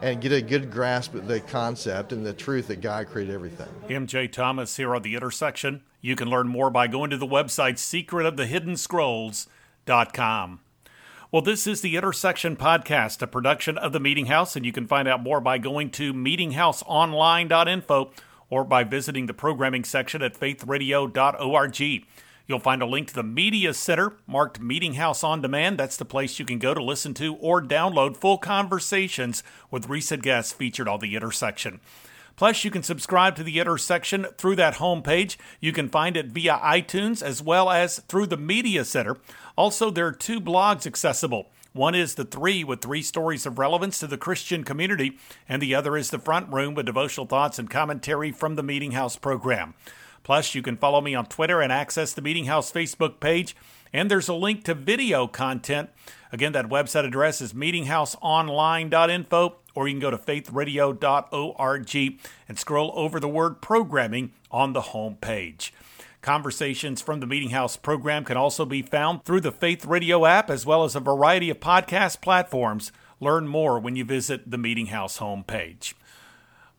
and 0.01 0.21
get 0.21 0.31
a 0.33 0.41
good 0.41 0.71
grasp 0.71 1.15
of 1.15 1.27
the 1.27 1.41
concept 1.41 2.13
and 2.13 2.25
the 2.25 2.33
truth 2.33 2.69
that 2.69 2.81
God 2.81 3.09
created 3.09 3.35
everything. 3.35 3.67
MJ 3.89 4.31
Thomas 4.31 4.77
here 4.77 4.95
on 4.95 5.03
The 5.03 5.17
Intersection. 5.17 5.83
You 6.01 6.15
can 6.15 6.31
learn 6.31 6.47
more 6.49 6.71
by 6.71 6.87
going 6.87 7.11
to 7.11 7.17
the 7.17 7.27
website 7.27 7.75
secretofthehiddenscrolls.com. 7.75 10.61
Well, 11.31 11.43
this 11.43 11.67
is 11.67 11.83
the 11.83 11.97
Intersection 11.97 12.57
Podcast, 12.57 13.21
a 13.21 13.27
production 13.27 13.77
of 13.77 13.93
the 13.93 14.01
Meeting 14.01 14.25
House, 14.27 14.57
and 14.57 14.65
you 14.65 14.73
can 14.73 14.87
find 14.87 15.07
out 15.07 15.23
more 15.23 15.43
by 15.43 15.59
going 15.59 15.91
to 15.91 16.15
meetinghouseonline.info 16.15 18.11
or 18.49 18.65
by 18.65 18.83
visiting 18.83 19.27
the 19.27 19.35
programming 19.35 19.85
section 19.85 20.23
at 20.23 20.39
faithradio.org. 20.39 22.07
You'll 22.49 22.59
find 22.59 22.81
a 22.81 22.87
link 22.87 23.09
to 23.09 23.15
the 23.15 23.23
Media 23.23 23.75
Center 23.75 24.15
marked 24.27 24.59
Meeting 24.59 24.95
House 24.95 25.23
on 25.23 25.43
Demand. 25.43 25.77
That's 25.79 25.99
the 25.99 26.07
place 26.07 26.39
you 26.39 26.47
can 26.47 26.59
go 26.59 26.73
to 26.73 26.83
listen 26.83 27.13
to 27.15 27.35
or 27.35 27.61
download 27.61 28.17
full 28.17 28.39
conversations 28.39 29.43
with 29.71 29.91
recent 29.91 30.23
guests 30.23 30.55
featured 30.55 30.89
on 30.89 31.01
the 31.01 31.15
intersection. 31.15 31.79
Plus, 32.37 32.65
you 32.65 32.71
can 32.71 32.83
subscribe 32.83 33.37
to 33.37 33.43
the 33.43 33.61
intersection 33.61 34.29
through 34.39 34.57
that 34.57 34.77
homepage. 34.77 35.37
You 35.61 35.73
can 35.73 35.91
find 35.91 36.17
it 36.17 36.29
via 36.29 36.59
iTunes 36.65 37.23
as 37.23 37.43
well 37.43 37.69
as 37.69 37.99
through 38.09 38.29
the 38.29 38.39
Media 38.39 38.87
Center. 38.87 39.19
Also, 39.55 39.91
there 39.91 40.07
are 40.07 40.13
two 40.13 40.41
blogs 40.41 40.87
accessible. 40.87 41.51
One 41.75 41.95
is 41.95 42.15
The 42.15 42.25
Three 42.25 42.65
with 42.65 42.81
three 42.81 43.03
stories 43.03 43.45
of 43.45 43.59
relevance 43.59 43.99
to 43.99 44.07
the 44.07 44.17
Christian 44.17 44.65
community, 44.65 45.19
and 45.47 45.61
the 45.61 45.75
other 45.75 45.99
is 45.99 46.09
The 46.09 46.19
Front 46.19 46.51
Room 46.51 46.75
with 46.75 46.87
devotional 46.87 47.27
thoughts 47.27 47.59
and 47.59 47.69
commentary 47.69 48.33
from 48.33 48.55
the 48.55 48.63
Meeting 48.63 48.93
House 48.93 49.17
program. 49.17 49.75
Plus, 50.23 50.55
you 50.55 50.63
can 50.63 50.77
follow 50.77 51.01
me 51.01 51.15
on 51.15 51.27
Twitter 51.27 51.61
and 51.61 51.73
access 51.73 52.13
the 52.13 52.23
Meeting 52.23 52.47
House 52.47 52.73
Facebook 52.73 53.21
page. 53.21 53.57
And 53.93 54.11
there's 54.11 54.29
a 54.29 54.35
link 54.35 54.65
to 54.65 54.75
video 54.75 55.27
content. 55.27 55.91
Again, 56.33 56.53
that 56.53 56.69
website 56.69 57.07
address 57.07 57.41
is 57.41 57.55
meetinghouseonline.info, 57.55 59.57
or 59.75 59.89
you 59.89 59.95
can 59.95 60.01
go 60.01 60.11
to 60.11 60.19
faithradio.org 60.19 62.21
and 62.49 62.59
scroll 62.59 62.93
over 62.95 63.19
the 63.19 63.29
word 63.29 63.63
programming 63.63 64.33
on 64.51 64.75
the 64.75 64.83
home 64.83 65.17
page. 65.21 65.73
Conversations 66.21 67.01
from 67.01 67.21
the 67.21 67.27
Meeting 67.27 67.51
House 67.51 67.77
program 67.77 68.25
can 68.25 68.37
also 68.37 68.67
be 68.67 68.83
found 68.83 69.25
through 69.25 69.41
the 69.41 69.53
Faith 69.53 69.87
Radio 69.87 70.27
app 70.27 70.51
as 70.51 70.67
well 70.67 70.83
as 70.85 70.97
a 70.97 71.01
variety 71.01 71.49
of 71.49 71.61
podcast 71.61 72.21
platforms. 72.21 72.93
Learn 73.21 73.49
more 73.49 73.79
when 73.79 73.97
you 73.97 74.05
visit 74.05 74.51
the 74.51 74.59
Meeting 74.59 74.87
House 74.87 75.19
homepage. 75.19 75.95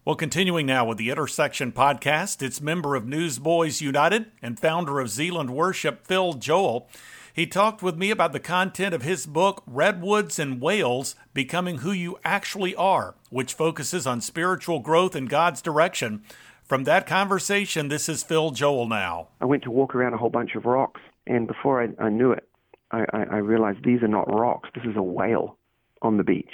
Well, 0.06 0.16
continuing 0.16 0.66
now 0.66 0.86
with 0.86 0.98
the 0.98 1.10
Intersection 1.10 1.74
podcast, 1.74 2.42
it's 2.42 2.62
member 2.62 2.96
of 2.96 3.06
Newsboys 3.06 3.82
United 3.82 4.32
and 4.42 4.58
founder 4.58 5.02
of 5.02 5.10
Zealand 5.10 5.50
Worship, 5.50 6.08
Phil 6.08 6.34
Joel. 6.34 6.90
He 7.34 7.46
talked 7.46 7.84
with 7.84 7.98
me 7.98 8.10
about 8.10 8.32
the 8.32 8.40
content 8.40 8.96
of 8.96 9.02
his 9.02 9.26
book, 9.26 9.62
Redwoods 9.68 10.40
and 10.40 10.62
Whales 10.62 11.16
Becoming 11.34 11.80
Who 11.80 11.92
You 11.92 12.18
Actually 12.24 12.74
Are, 12.76 13.16
which 13.30 13.54
focuses 13.54 14.08
on 14.08 14.22
spiritual 14.22 14.80
growth 14.80 15.18
in 15.18 15.26
God's 15.26 15.62
direction. 15.62 16.24
From 16.64 16.86
that 16.86 17.06
conversation, 17.06 17.90
this 17.90 18.08
is 18.08 18.24
Phil 18.24 18.52
Joel 18.52 18.88
now. 18.88 19.28
I 19.42 19.46
went 19.46 19.64
to 19.64 19.72
walk 19.72 19.94
around 19.96 20.14
a 20.14 20.18
whole 20.18 20.30
bunch 20.30 20.56
of 20.56 20.64
rocks, 20.64 21.02
and 21.28 21.46
before 21.46 21.84
I, 21.84 21.90
I 22.02 22.10
knew 22.10 22.32
it, 22.32 22.48
I, 22.92 23.02
I, 23.12 23.24
I 23.32 23.38
realized 23.38 23.84
these 23.84 24.02
are 24.02 24.08
not 24.08 24.34
rocks. 24.34 24.70
This 24.74 24.86
is 24.86 24.96
a 24.96 25.04
whale 25.04 25.58
on 26.02 26.16
the 26.16 26.24
beach, 26.24 26.54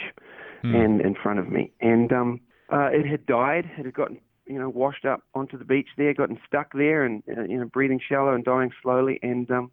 and 0.63 0.99
in 0.99 1.13
front 1.13 1.37
of 1.37 1.47
me. 1.47 1.71
And 1.79 2.11
um, 2.11 2.41
uh, 2.71 2.89
it 2.91 3.05
had 3.05 3.25
died. 3.25 3.69
It 3.77 3.85
had 3.85 3.93
gotten 3.93 4.19
you 4.45 4.59
know 4.59 4.69
washed 4.69 5.05
up 5.05 5.21
onto 5.33 5.57
the 5.57 5.65
beach 5.65 5.89
there, 5.97 6.13
gotten 6.13 6.39
stuck 6.47 6.73
there, 6.73 7.03
and 7.03 7.23
uh, 7.37 7.43
you 7.43 7.57
know 7.57 7.65
breathing 7.65 7.99
shallow 8.07 8.33
and 8.33 8.43
dying 8.43 8.71
slowly, 8.81 9.19
and 9.23 9.49
um, 9.51 9.71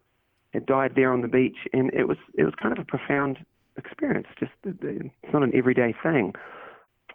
it 0.53 0.65
died 0.65 0.93
there 0.95 1.11
on 1.11 1.21
the 1.21 1.27
beach. 1.27 1.57
And 1.73 1.93
it 1.93 2.07
was 2.07 2.17
it 2.37 2.43
was 2.43 2.53
kind 2.61 2.77
of 2.77 2.79
a 2.79 2.85
profound 2.85 3.39
experience. 3.77 4.27
Just 4.39 4.51
the- 4.63 5.09
it's 5.23 5.33
not 5.33 5.43
an 5.43 5.51
everyday 5.55 5.93
thing. 6.03 6.33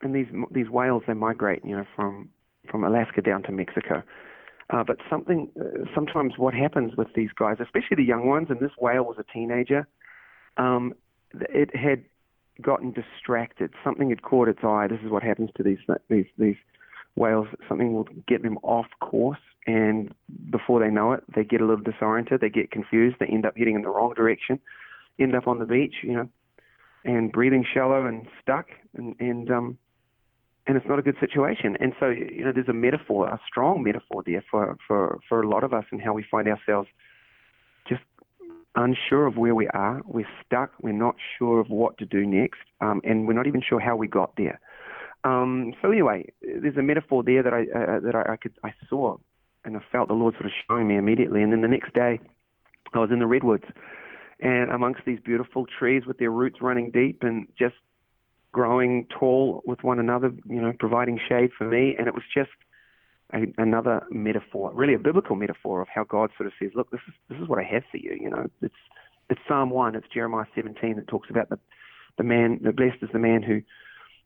And 0.03 0.15
these 0.15 0.29
these 0.51 0.69
whales 0.69 1.03
they 1.07 1.15
migrate, 1.15 1.65
you 1.65 1.77
know, 1.77 1.87
from 1.97 2.29
from 2.71 2.85
Alaska 2.85 3.23
down 3.23 3.43
to 3.45 3.53
Mexico. 3.53 4.03
Uh, 4.71 4.85
but 4.85 4.99
something, 5.09 5.51
uh, 5.59 5.87
sometimes 5.95 6.35
what 6.37 6.53
happens 6.53 6.95
with 6.95 7.09
these 7.15 7.31
guys, 7.39 7.57
especially 7.59 7.97
the 7.97 8.05
young 8.05 8.27
ones, 8.27 8.49
and 8.51 8.61
this 8.61 8.73
whale 8.79 9.03
was 9.03 9.17
a 9.19 9.25
teenager, 9.33 9.89
um, 10.59 10.93
it 11.33 11.75
had 11.75 12.05
gotten 12.63 12.93
distracted. 12.93 13.73
Something 13.85 14.11
had 14.11 14.23
caught 14.23 14.49
its 14.49 14.61
eye. 14.63 14.87
This 14.89 15.01
is 15.05 15.11
what 15.11 15.23
happens 15.23 15.51
to 15.57 15.63
these 15.63 15.79
these 16.09 16.27
these 16.39 16.57
whales. 17.17 17.49
Something 17.69 17.95
will 17.95 18.09
get 18.27 18.43
them 18.43 18.59
off 18.63 18.87
course, 19.01 19.39
and 19.67 20.15
before 20.51 20.81
they 20.81 20.91
know 20.91 21.13
it, 21.13 21.25
they 21.35 21.45
get 21.45 21.61
a 21.61 21.67
little 21.67 21.85
disoriented. 21.85 22.41
They 22.41 22.51
get 22.51 22.71
confused. 22.71 23.17
They 23.21 23.27
end 23.27 23.47
up 23.47 23.57
heading 23.57 23.75
in 23.75 23.83
the 23.83 23.91
wrong 23.91 24.15
direction. 24.15 24.61
End 25.19 25.35
up 25.35 25.49
on 25.49 25.59
the 25.59 25.67
beach, 25.67 25.95
you 26.03 26.15
know, 26.15 26.29
and 27.05 27.33
breathing 27.33 27.65
shallow 27.75 28.07
and 28.07 28.27
stuck, 28.43 28.67
and 28.95 29.15
and 29.21 29.51
um, 29.51 29.79
and 30.69 30.77
it's 30.77 30.87
not 30.87 30.99
a 30.99 31.03
good 31.03 31.17
situation. 31.19 31.77
And 31.81 31.95
so, 31.99 32.11
you 32.11 32.45
know, 32.45 32.53
there's 32.53 32.69
a 32.69 32.75
metaphor, 32.75 33.27
a 33.27 33.41
strong 33.49 33.83
metaphor 33.83 34.23
there 34.25 34.45
for, 34.51 34.77
for, 34.87 35.19
for 35.27 35.41
a 35.41 35.49
lot 35.49 35.65
of 35.65 35.73
us 35.73 35.85
and 35.91 36.01
how 36.01 36.13
we 36.13 36.23
find 36.31 36.47
ourselves 36.47 36.89
unsure 38.79 39.27
of 39.27 39.37
where 39.37 39.55
we 39.55 39.69
are. 39.69 40.01
We're 40.07 40.29
stuck. 40.45 40.73
We're 40.81 40.93
not 40.93 41.17
sure 41.39 41.61
of 41.61 41.69
what 41.69 41.99
to 41.99 42.07
do 42.07 42.25
next. 42.25 42.61
Um, 42.81 43.01
and 43.05 43.27
we're 43.27 43.35
not 43.35 43.47
even 43.47 43.63
sure 43.67 43.81
how 43.81 43.97
we 43.97 44.09
got 44.09 44.37
there. 44.37 44.61
Um, 45.25 45.75
so 45.83 45.91
anyway, 45.91 46.33
there's 46.41 46.77
a 46.77 46.83
metaphor 46.83 47.23
there 47.23 47.43
that 47.43 47.53
I, 47.53 47.63
uh, 47.63 48.01
that 48.01 48.15
I, 48.15 48.33
I 48.33 48.37
could, 48.37 48.53
I 48.65 48.73
saw 48.89 49.17
and 49.65 49.77
I 49.77 49.81
felt 49.91 50.09
the 50.09 50.15
Lord 50.15 50.35
sort 50.35 50.47
of 50.47 50.53
showing 50.69 50.89
me 50.89 50.97
immediately. 50.97 51.43
And 51.43 51.53
then 51.53 51.61
the 51.61 51.69
next 51.69 51.93
day 51.93 52.21
I 52.95 52.99
was 52.99 53.11
in 53.11 53.19
the 53.19 53.27
redwoods 53.27 53.65
and 54.41 54.71
amongst 54.71 55.03
these 55.05 55.19
beautiful 55.25 55.67
trees 55.79 56.05
with 56.07 56.19
their 56.19 56.31
roots 56.31 56.59
running 56.63 56.91
deep 56.93 57.23
and 57.23 57.49
just 57.59 57.75
growing 58.53 59.07
tall 59.19 59.63
with 59.67 59.83
one 59.83 59.99
another, 59.99 60.33
you 60.47 60.61
know, 60.61 60.73
providing 60.79 61.19
shade 61.29 61.51
for 61.59 61.65
me. 61.65 61.97
And 61.99 62.07
it 62.07 62.15
was 62.15 62.23
just 62.33 62.51
a, 63.33 63.47
another 63.59 64.03
metaphor, 64.11 64.73
really 64.75 64.95
a 64.95 64.99
biblical 64.99 65.37
metaphor 65.37 65.81
of 65.83 65.89
how 65.93 66.05
God 66.05 66.31
sort 66.37 66.47
of 66.47 66.53
says, 66.61 66.71
"Look, 66.75 66.91
this 66.91 67.01
is 67.09 67.15
this 67.29 67.39
is 67.41 67.49
what 67.49 67.59
I 67.59 67.63
have 67.65 67.83
for 67.91 67.99
you." 67.99 68.17
You 68.21 68.31
know, 68.31 68.47
it's 68.63 68.75
it's 69.31 69.41
Psalm 69.47 69.71
one, 69.71 69.95
it's 69.95 70.07
Jeremiah 70.13 70.47
17 70.55 70.97
that 70.97 71.09
talks 71.09 71.31
about 71.31 71.49
the 71.49 71.59
the 72.17 72.25
man, 72.25 72.61
the 72.63 72.73
blessed 72.73 73.03
is 73.03 73.11
the 73.13 73.19
man 73.19 73.43
who 73.43 73.63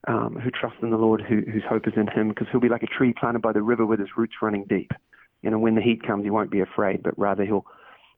um, 0.09 0.37
who 0.43 0.51
trusts 0.51 0.79
in 0.83 0.91
the 0.91 0.97
Lord, 0.97 1.21
who, 1.21 1.43
whose 1.51 1.65
hope 1.69 1.87
is 1.87 1.95
in 1.97 2.09
Him, 2.09 2.29
because 2.29 2.49
he'll 2.51 2.61
be 2.61 2.69
like 2.69 2.83
a 2.83 2.87
tree 2.87 3.15
planted 3.19 3.43
by 3.43 3.53
the 3.53 3.63
river 3.63 3.87
with 3.87 4.01
his 4.01 4.09
roots 4.17 4.35
running 4.43 4.65
deep. 4.69 4.91
You 5.43 5.51
know, 5.51 5.59
when 5.59 5.75
the 5.75 5.83
heat 5.83 6.05
comes, 6.07 6.25
he 6.25 6.31
won't 6.31 6.51
be 6.51 6.61
afraid, 6.61 7.03
but 7.03 7.19
rather 7.19 7.45
he'll 7.45 7.67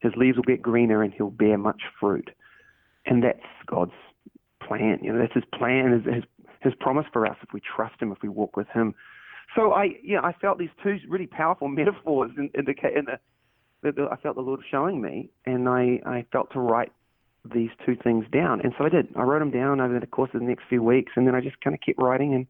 his 0.01 0.13
leaves 0.17 0.37
will 0.37 0.45
get 0.45 0.61
greener 0.61 1.03
and 1.03 1.13
he'll 1.15 1.31
bear 1.31 1.57
much 1.57 1.83
fruit. 1.99 2.31
And 3.07 3.23
that's 3.23 3.41
God's 3.67 3.93
plan. 4.67 4.99
You 5.03 5.13
know, 5.13 5.19
that's 5.19 5.35
His 5.35 5.45
plan, 5.55 5.93
His 5.93 6.15
His, 6.15 6.25
his 6.61 6.75
promise 6.81 7.07
for 7.13 7.27
us 7.27 7.37
if 7.43 7.53
we 7.53 7.61
trust 7.61 8.01
Him, 8.01 8.13
if 8.13 8.19
we 8.23 8.29
walk 8.29 8.57
with 8.57 8.69
Him. 8.69 8.95
So 9.55 9.73
I, 9.73 9.91
yeah, 10.03 10.21
I 10.23 10.33
felt 10.33 10.59
these 10.59 10.71
two 10.83 10.99
really 11.09 11.27
powerful 11.27 11.69
metaphors 11.81 12.31
in, 12.37 12.51
in 12.55 12.65
the 12.65 12.75
in 12.97 13.05
the 13.07 13.19
that 13.83 13.99
I 14.11 14.17
felt 14.17 14.37
the 14.37 14.43
Lord 14.43 14.61
showing 14.71 15.03
me, 15.03 15.29
and 15.45 15.69
I, 15.69 16.01
I 16.07 16.25
felt 16.33 16.51
to 16.55 16.61
write 16.61 16.91
these 17.53 17.69
two 17.85 17.97
things 18.03 18.25
down. 18.33 18.63
And 18.63 18.73
so 18.79 18.85
I 18.85 18.89
did. 18.89 19.09
I 19.15 19.23
wrote 19.23 19.41
them 19.41 19.51
down 19.51 19.81
over 19.81 20.01
the 20.01 20.07
course 20.07 20.31
of 20.33 20.41
the 20.41 20.47
next 20.47 20.65
few 20.69 20.83
weeks, 20.83 21.13
and 21.17 21.27
then 21.27 21.35
I 21.35 21.41
just 21.41 21.61
kind 21.61 21.75
of 21.75 21.81
kept 21.81 22.01
writing 22.01 22.35
and 22.35 22.47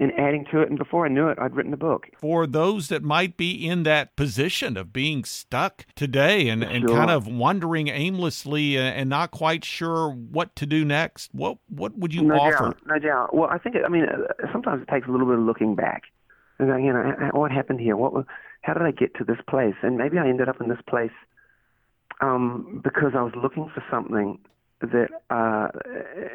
and 0.00 0.12
adding 0.18 0.46
to 0.50 0.60
it. 0.60 0.70
And 0.70 0.78
before 0.78 1.04
I 1.04 1.08
knew 1.08 1.28
it, 1.28 1.38
I'd 1.38 1.54
written 1.54 1.74
a 1.74 1.76
book. 1.76 2.06
For 2.18 2.46
those 2.46 2.88
that 2.88 3.02
might 3.02 3.36
be 3.36 3.68
in 3.68 3.82
that 3.84 4.16
position 4.16 4.76
of 4.76 4.92
being 4.92 5.24
stuck 5.24 5.86
today 5.94 6.48
and, 6.48 6.62
sure. 6.62 6.72
and 6.72 6.88
kind 6.88 7.10
of 7.10 7.26
wandering 7.28 7.88
aimlessly 7.88 8.78
uh, 8.78 8.80
and 8.80 9.10
not 9.10 9.30
quite 9.30 9.64
sure 9.64 10.10
what 10.10 10.56
to 10.56 10.66
do 10.66 10.84
next, 10.84 11.32
what 11.32 11.58
what 11.68 11.96
would 11.98 12.14
you 12.14 12.22
no 12.22 12.34
offer? 12.36 12.64
Doubt, 12.64 12.78
no 12.86 12.98
doubt. 12.98 13.34
Well, 13.36 13.50
I 13.50 13.58
think 13.58 13.76
it, 13.76 13.82
I 13.84 13.88
mean 13.88 14.06
uh, 14.06 14.50
sometimes 14.50 14.82
it 14.82 14.88
takes 14.88 15.06
a 15.06 15.10
little 15.10 15.26
bit 15.26 15.38
of 15.38 15.44
looking 15.44 15.74
back. 15.74 16.04
And 16.58 16.68
going, 16.68 16.84
you 16.84 16.92
know, 16.92 17.30
what 17.32 17.52
happened 17.52 17.80
here? 17.80 17.96
What? 17.96 18.26
How 18.62 18.74
did 18.74 18.82
I 18.82 18.90
get 18.90 19.14
to 19.14 19.24
this 19.24 19.38
place? 19.48 19.74
And 19.82 19.96
maybe 19.96 20.18
I 20.18 20.28
ended 20.28 20.48
up 20.48 20.60
in 20.60 20.68
this 20.68 20.80
place 20.86 21.12
um, 22.20 22.80
because 22.84 23.12
I 23.16 23.22
was 23.22 23.32
looking 23.34 23.70
for 23.74 23.82
something 23.90 24.38
that 24.80 25.08
uh, 25.28 25.68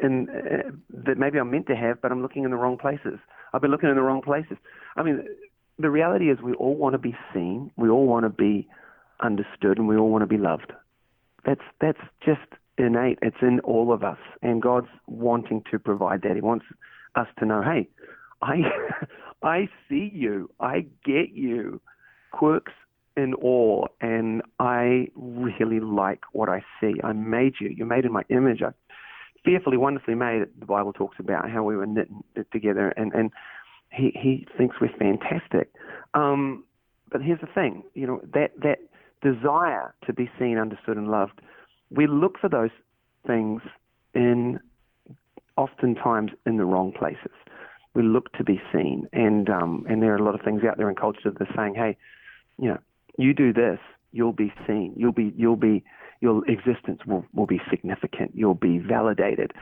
in, 0.02 0.28
uh, 0.28 0.70
that 1.04 1.18
maybe 1.18 1.38
I'm 1.38 1.50
meant 1.50 1.66
to 1.66 1.76
have, 1.76 2.00
but 2.00 2.12
I'm 2.12 2.22
looking 2.22 2.44
in 2.44 2.50
the 2.50 2.56
wrong 2.56 2.78
places. 2.78 3.18
I've 3.52 3.60
been 3.60 3.70
looking 3.70 3.88
in 3.88 3.96
the 3.96 4.02
wrong 4.02 4.22
places. 4.22 4.56
I 4.96 5.02
mean, 5.02 5.24
the 5.78 5.90
reality 5.90 6.30
is 6.30 6.38
we 6.40 6.54
all 6.54 6.76
want 6.76 6.94
to 6.94 6.98
be 6.98 7.14
seen, 7.34 7.70
we 7.76 7.88
all 7.88 8.06
want 8.06 8.24
to 8.24 8.30
be 8.30 8.68
understood, 9.20 9.78
and 9.78 9.88
we 9.88 9.96
all 9.96 10.10
want 10.10 10.22
to 10.22 10.26
be 10.26 10.38
loved. 10.38 10.72
That's 11.44 11.60
that's 11.80 12.00
just 12.24 12.40
innate. 12.78 13.18
It's 13.22 13.36
in 13.42 13.60
all 13.60 13.92
of 13.92 14.02
us, 14.02 14.18
and 14.42 14.62
God's 14.62 14.88
wanting 15.06 15.62
to 15.70 15.78
provide 15.78 16.22
that. 16.22 16.34
He 16.34 16.40
wants 16.40 16.66
us 17.14 17.28
to 17.38 17.46
know, 17.46 17.62
hey, 17.62 17.88
I 18.42 18.62
I 19.42 19.68
see 19.88 20.10
you, 20.12 20.50
I 20.60 20.86
get 21.04 21.30
you. 21.32 21.80
Quirks 22.32 22.72
in 23.16 23.34
awe 23.34 23.86
and 24.00 24.42
I 24.58 25.08
really 25.14 25.80
like 25.80 26.20
what 26.32 26.48
I 26.48 26.64
see. 26.80 26.94
I 27.02 27.12
made 27.12 27.54
you. 27.60 27.68
You're 27.68 27.86
made 27.86 28.04
in 28.04 28.12
my 28.12 28.22
image. 28.28 28.62
I 28.62 28.72
fearfully, 29.44 29.76
wonderfully 29.76 30.16
made. 30.16 30.42
The 30.58 30.66
Bible 30.66 30.92
talks 30.92 31.16
about 31.18 31.48
how 31.48 31.62
we 31.62 31.76
were 31.76 31.86
knit 31.86 32.08
together, 32.52 32.92
and 32.96 33.12
and 33.14 33.30
he 33.90 34.12
he 34.20 34.46
thinks 34.58 34.76
we're 34.80 34.96
fantastic. 34.98 35.72
Um, 36.14 36.64
but 37.10 37.22
here's 37.22 37.40
the 37.40 37.46
thing, 37.46 37.84
you 37.94 38.06
know 38.06 38.20
that 38.34 38.50
that 38.62 38.80
desire 39.22 39.94
to 40.06 40.12
be 40.12 40.30
seen, 40.38 40.58
understood, 40.58 40.96
and 40.96 41.08
loved. 41.08 41.40
We 41.90 42.06
look 42.06 42.38
for 42.38 42.48
those 42.48 42.70
things 43.26 43.62
in 44.14 44.60
oftentimes 45.56 46.32
in 46.44 46.56
the 46.56 46.64
wrong 46.64 46.92
places. 46.92 47.32
We 47.94 48.02
look 48.02 48.30
to 48.32 48.44
be 48.44 48.60
seen, 48.72 49.08
and 49.12 49.48
um, 49.48 49.86
and 49.88 50.02
there 50.02 50.12
are 50.12 50.18
a 50.18 50.24
lot 50.24 50.34
of 50.34 50.42
things 50.42 50.62
out 50.68 50.76
there 50.76 50.90
in 50.90 50.96
culture 50.96 51.30
that 51.30 51.40
are 51.40 51.54
saying, 51.56 51.76
hey, 51.76 51.96
you 52.58 52.68
know, 52.68 52.78
you 53.18 53.34
do 53.34 53.52
this, 53.52 53.78
you'll 54.12 54.32
be 54.32 54.52
seen. 54.66 54.92
You'll 54.96 55.12
be 55.12 55.32
you'll 55.36 55.56
be 55.56 55.84
your 56.20 56.42
existence 56.50 57.00
will, 57.06 57.24
will 57.34 57.46
be 57.46 57.60
significant. 57.70 58.32
You'll 58.34 58.54
be 58.54 58.78
validated. 58.78 59.52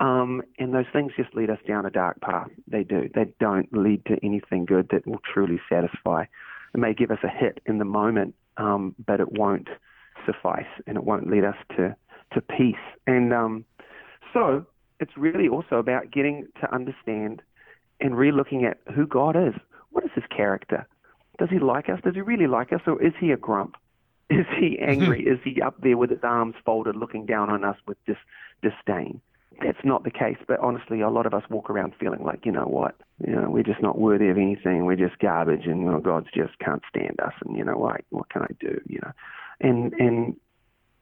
Um, 0.00 0.42
and 0.58 0.74
those 0.74 0.86
things 0.92 1.12
just 1.16 1.34
lead 1.34 1.48
us 1.48 1.58
down 1.66 1.86
a 1.86 1.90
dark 1.90 2.20
path. 2.20 2.48
They 2.66 2.82
do. 2.82 3.08
They 3.14 3.32
don't 3.38 3.72
lead 3.72 4.04
to 4.06 4.16
anything 4.22 4.64
good 4.64 4.88
that 4.90 5.06
will 5.06 5.20
truly 5.32 5.60
satisfy. 5.68 6.24
It 6.74 6.78
may 6.78 6.92
give 6.94 7.10
us 7.10 7.18
a 7.22 7.28
hit 7.28 7.60
in 7.66 7.78
the 7.78 7.84
moment, 7.84 8.34
um, 8.56 8.94
but 9.06 9.20
it 9.20 9.32
won't 9.32 9.68
suffice 10.26 10.66
and 10.86 10.96
it 10.96 11.04
won't 11.04 11.30
lead 11.30 11.44
us 11.44 11.56
to, 11.76 11.94
to 12.34 12.40
peace. 12.40 12.74
And 13.06 13.32
um, 13.32 13.64
so 14.32 14.66
it's 14.98 15.16
really 15.16 15.48
also 15.48 15.76
about 15.76 16.10
getting 16.10 16.48
to 16.60 16.74
understand 16.74 17.42
and 18.00 18.16
re 18.16 18.32
looking 18.32 18.64
at 18.64 18.78
who 18.94 19.06
God 19.06 19.36
is. 19.36 19.54
What 19.90 20.04
is 20.04 20.10
his 20.14 20.24
character? 20.34 20.86
Does 21.38 21.48
he 21.50 21.58
like 21.58 21.88
us? 21.88 22.00
Does 22.04 22.14
he 22.14 22.20
really 22.20 22.46
like 22.46 22.72
us? 22.72 22.80
Or 22.86 23.02
is 23.02 23.12
he 23.18 23.30
a 23.30 23.36
grump? 23.36 23.76
Is 24.30 24.46
he 24.58 24.78
angry? 24.78 25.22
Mm-hmm. 25.22 25.34
is 25.34 25.40
he 25.44 25.60
up 25.60 25.74
there 25.82 25.98
with 25.98 26.08
his 26.08 26.20
arms 26.22 26.54
folded 26.64 26.96
looking 26.96 27.26
down 27.26 27.50
on 27.50 27.64
us 27.64 27.76
with 27.86 27.98
dis- 28.06 28.16
disdain? 28.62 29.20
That's 29.62 29.84
not 29.84 30.04
the 30.04 30.10
case, 30.10 30.38
but 30.48 30.58
honestly, 30.60 31.02
a 31.02 31.10
lot 31.10 31.26
of 31.26 31.34
us 31.34 31.42
walk 31.50 31.68
around 31.68 31.92
feeling 32.00 32.24
like, 32.24 32.46
you 32.46 32.52
know 32.52 32.64
what, 32.64 32.94
you 33.26 33.34
know, 33.34 33.50
we're 33.50 33.62
just 33.62 33.82
not 33.82 33.98
worthy 33.98 34.28
of 34.28 34.38
anything. 34.38 34.86
We're 34.86 34.96
just 34.96 35.18
garbage, 35.18 35.66
and 35.66 35.82
you 35.82 35.90
know, 35.90 36.00
God's 36.00 36.28
just 36.34 36.58
can't 36.60 36.82
stand 36.88 37.20
us. 37.20 37.34
And 37.44 37.58
you 37.58 37.64
know, 37.64 37.78
like, 37.78 38.06
what 38.08 38.30
can 38.30 38.42
I 38.42 38.54
do? 38.58 38.80
You 38.88 39.00
know, 39.02 39.12
and 39.60 39.92
and 39.94 40.36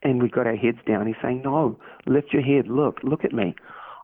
and 0.02 0.22
we've 0.22 0.32
got 0.32 0.46
our 0.46 0.56
heads 0.56 0.78
down. 0.86 1.06
He's 1.06 1.16
saying, 1.22 1.42
no, 1.42 1.78
lift 2.06 2.32
your 2.32 2.42
head. 2.42 2.68
Look, 2.68 2.98
look 3.02 3.24
at 3.24 3.32
me. 3.32 3.54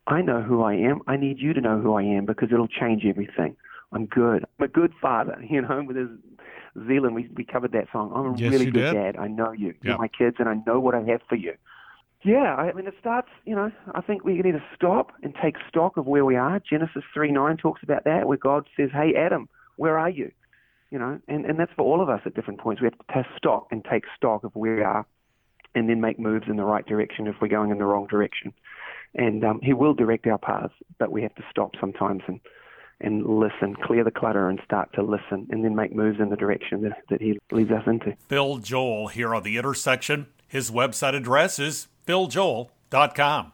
I 0.07 0.23
know 0.23 0.43
who 0.43 0.63
I 0.63 0.75
am. 0.75 1.01
I 1.07 1.17
need 1.17 1.39
you 1.39 1.53
to 1.53 1.61
know 1.61 1.81
who 1.81 1.95
I 1.95 2.03
am 2.03 2.27
because 2.27 2.51
it'll 2.53 2.69
change 2.69 3.05
everything. 3.05 3.57
I'm 3.97 4.07
good. 4.07 4.45
I'm 4.59 4.65
a 4.65 4.69
good 4.69 4.93
father, 5.01 5.43
you 5.49 5.61
know, 5.63 5.83
with 5.87 5.97
his 5.97 6.09
Zealand, 6.87 7.15
we, 7.15 7.29
we 7.35 7.45
covered 7.45 7.73
that 7.73 7.87
song. 7.93 8.13
I'm 8.15 8.35
a 8.35 8.39
yes, 8.39 8.53
really 8.53 8.67
good 8.67 8.93
did. 8.93 8.95
dad. 8.95 9.17
I 9.17 9.29
know 9.29 9.53
you. 9.53 9.75
You're 9.83 9.99
my 9.99 10.09
kids, 10.09 10.37
and 10.39 10.49
I 10.49 10.55
know 10.67 10.79
what 10.79 10.95
I 10.95 11.03
have 11.03 11.21
for 11.29 11.37
you. 11.37 11.55
Yeah, 12.23 12.55
I 12.57 12.73
mean, 12.73 12.87
it 12.87 12.95
starts, 12.99 13.29
you 13.45 13.55
know, 13.55 13.71
I 13.95 14.01
think 14.01 14.25
we 14.25 14.35
need 14.35 14.53
to 14.53 14.65
stop 14.75 15.13
and 15.23 15.35
take 15.41 15.57
stock 15.69 15.97
of 15.97 16.07
where 16.07 16.25
we 16.25 16.35
are. 16.37 16.61
Genesis 16.69 17.05
3 17.15 17.31
9 17.31 17.57
talks 17.57 17.83
about 17.83 18.05
that, 18.05 18.27
where 18.27 18.37
God 18.37 18.67
says, 18.77 18.91
Hey, 18.93 19.15
Adam, 19.17 19.49
where 19.77 19.99
are 19.99 20.11
you? 20.11 20.33
You 20.91 20.99
know, 20.99 21.21
and, 21.29 21.45
and 21.45 21.59
that's 21.59 21.73
for 21.77 21.83
all 21.85 22.03
of 22.03 22.09
us 22.09 22.21
at 22.27 22.35
different 22.35 22.61
points. 22.61 22.81
We 22.81 22.87
have 22.87 22.99
to 22.99 23.13
test 23.13 23.29
stock 23.37 23.69
and 23.71 23.85
take 23.85 24.05
stock 24.17 24.45
of 24.45 24.55
where 24.55 24.77
we 24.77 24.83
are 24.83 25.07
and 25.75 25.89
then 25.89 26.01
make 26.01 26.19
moves 26.19 26.47
in 26.49 26.57
the 26.57 26.65
right 26.65 26.87
direction 26.87 27.27
if 27.27 27.37
we're 27.41 27.49
going 27.49 27.71
in 27.71 27.79
the 27.79 27.85
wrong 27.85 28.07
direction. 28.07 28.53
And 29.15 29.45
um, 29.45 29.61
He 29.63 29.73
will 29.73 29.95
direct 29.95 30.27
our 30.27 30.39
paths, 30.39 30.75
but 30.99 31.13
we 31.13 31.23
have 31.23 31.35
to 31.37 31.45
stop 31.51 31.73
sometimes 31.79 32.23
and 32.27 32.41
and 33.01 33.27
listen, 33.27 33.75
clear 33.75 34.05
the 34.05 34.11
clutter 34.11 34.49
and 34.49 34.61
start 34.65 34.93
to 34.95 35.03
listen 35.03 35.47
and 35.51 35.65
then 35.65 35.75
make 35.75 35.95
moves 35.95 36.21
in 36.21 36.31
the 36.31 36.37
direction 36.37 36.83
that, 36.83 37.03
that 37.11 37.21
he 37.21 37.39
leads 37.51 37.71
us 37.71 37.83
into. 37.87 38.17
Phil 38.29 38.59
Joel 38.59 39.09
here 39.09 39.35
on 39.35 39.43
The 39.43 39.57
Intersection. 39.57 40.27
His 40.49 40.71
website 40.71 41.15
address 41.15 41.59
is 41.59 41.89
philjoel.com. 42.07 43.53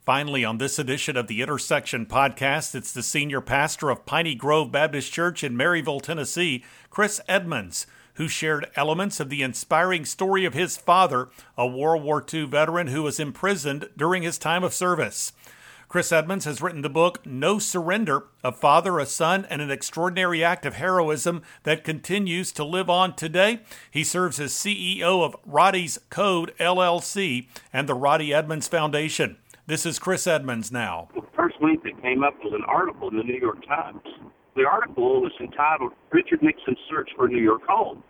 Finally, 0.00 0.44
on 0.44 0.58
this 0.58 0.78
edition 0.78 1.16
of 1.16 1.26
the 1.26 1.42
Intersection 1.42 2.06
podcast, 2.06 2.76
it's 2.76 2.92
the 2.92 3.02
senior 3.02 3.40
pastor 3.40 3.90
of 3.90 4.06
Piney 4.06 4.36
Grove 4.36 4.70
Baptist 4.70 5.12
Church 5.12 5.42
in 5.42 5.56
Maryville, 5.56 6.00
Tennessee, 6.00 6.62
Chris 6.90 7.20
Edmonds, 7.26 7.88
who 8.14 8.28
shared 8.28 8.70
elements 8.76 9.18
of 9.18 9.30
the 9.30 9.42
inspiring 9.42 10.04
story 10.04 10.44
of 10.44 10.54
his 10.54 10.76
father, 10.76 11.28
a 11.58 11.66
World 11.66 12.04
War 12.04 12.24
II 12.32 12.44
veteran 12.44 12.86
who 12.86 13.02
was 13.02 13.18
imprisoned 13.18 13.88
during 13.96 14.22
his 14.22 14.38
time 14.38 14.62
of 14.62 14.72
service. 14.72 15.32
Chris 15.96 16.12
Edmonds 16.12 16.44
has 16.44 16.60
written 16.60 16.82
the 16.82 16.90
book 16.90 17.24
No 17.24 17.58
Surrender 17.58 18.24
A 18.44 18.52
Father, 18.52 18.98
a 18.98 19.06
Son, 19.06 19.46
and 19.48 19.62
an 19.62 19.70
Extraordinary 19.70 20.44
Act 20.44 20.66
of 20.66 20.74
Heroism 20.74 21.40
that 21.62 21.84
continues 21.84 22.52
to 22.52 22.64
live 22.64 22.90
on 22.90 23.16
today. 23.16 23.60
He 23.90 24.04
serves 24.04 24.38
as 24.38 24.52
CEO 24.52 25.24
of 25.24 25.34
Roddy's 25.46 25.98
Code 26.10 26.52
LLC 26.60 27.48
and 27.72 27.88
the 27.88 27.94
Roddy 27.94 28.34
Edmonds 28.34 28.68
Foundation. 28.68 29.38
This 29.66 29.86
is 29.86 29.98
Chris 29.98 30.26
Edmonds 30.26 30.70
now. 30.70 31.08
The 31.14 31.22
first 31.34 31.56
link 31.62 31.82
that 31.84 32.02
came 32.02 32.22
up 32.22 32.34
was 32.44 32.52
an 32.52 32.64
article 32.68 33.08
in 33.08 33.16
the 33.16 33.24
New 33.24 33.40
York 33.40 33.66
Times. 33.66 34.02
The 34.54 34.66
article 34.66 35.22
was 35.22 35.32
entitled 35.40 35.92
Richard 36.10 36.42
Nixon's 36.42 36.76
Search 36.90 37.08
for 37.16 37.26
New 37.26 37.42
York 37.42 37.62
Home. 37.70 38.02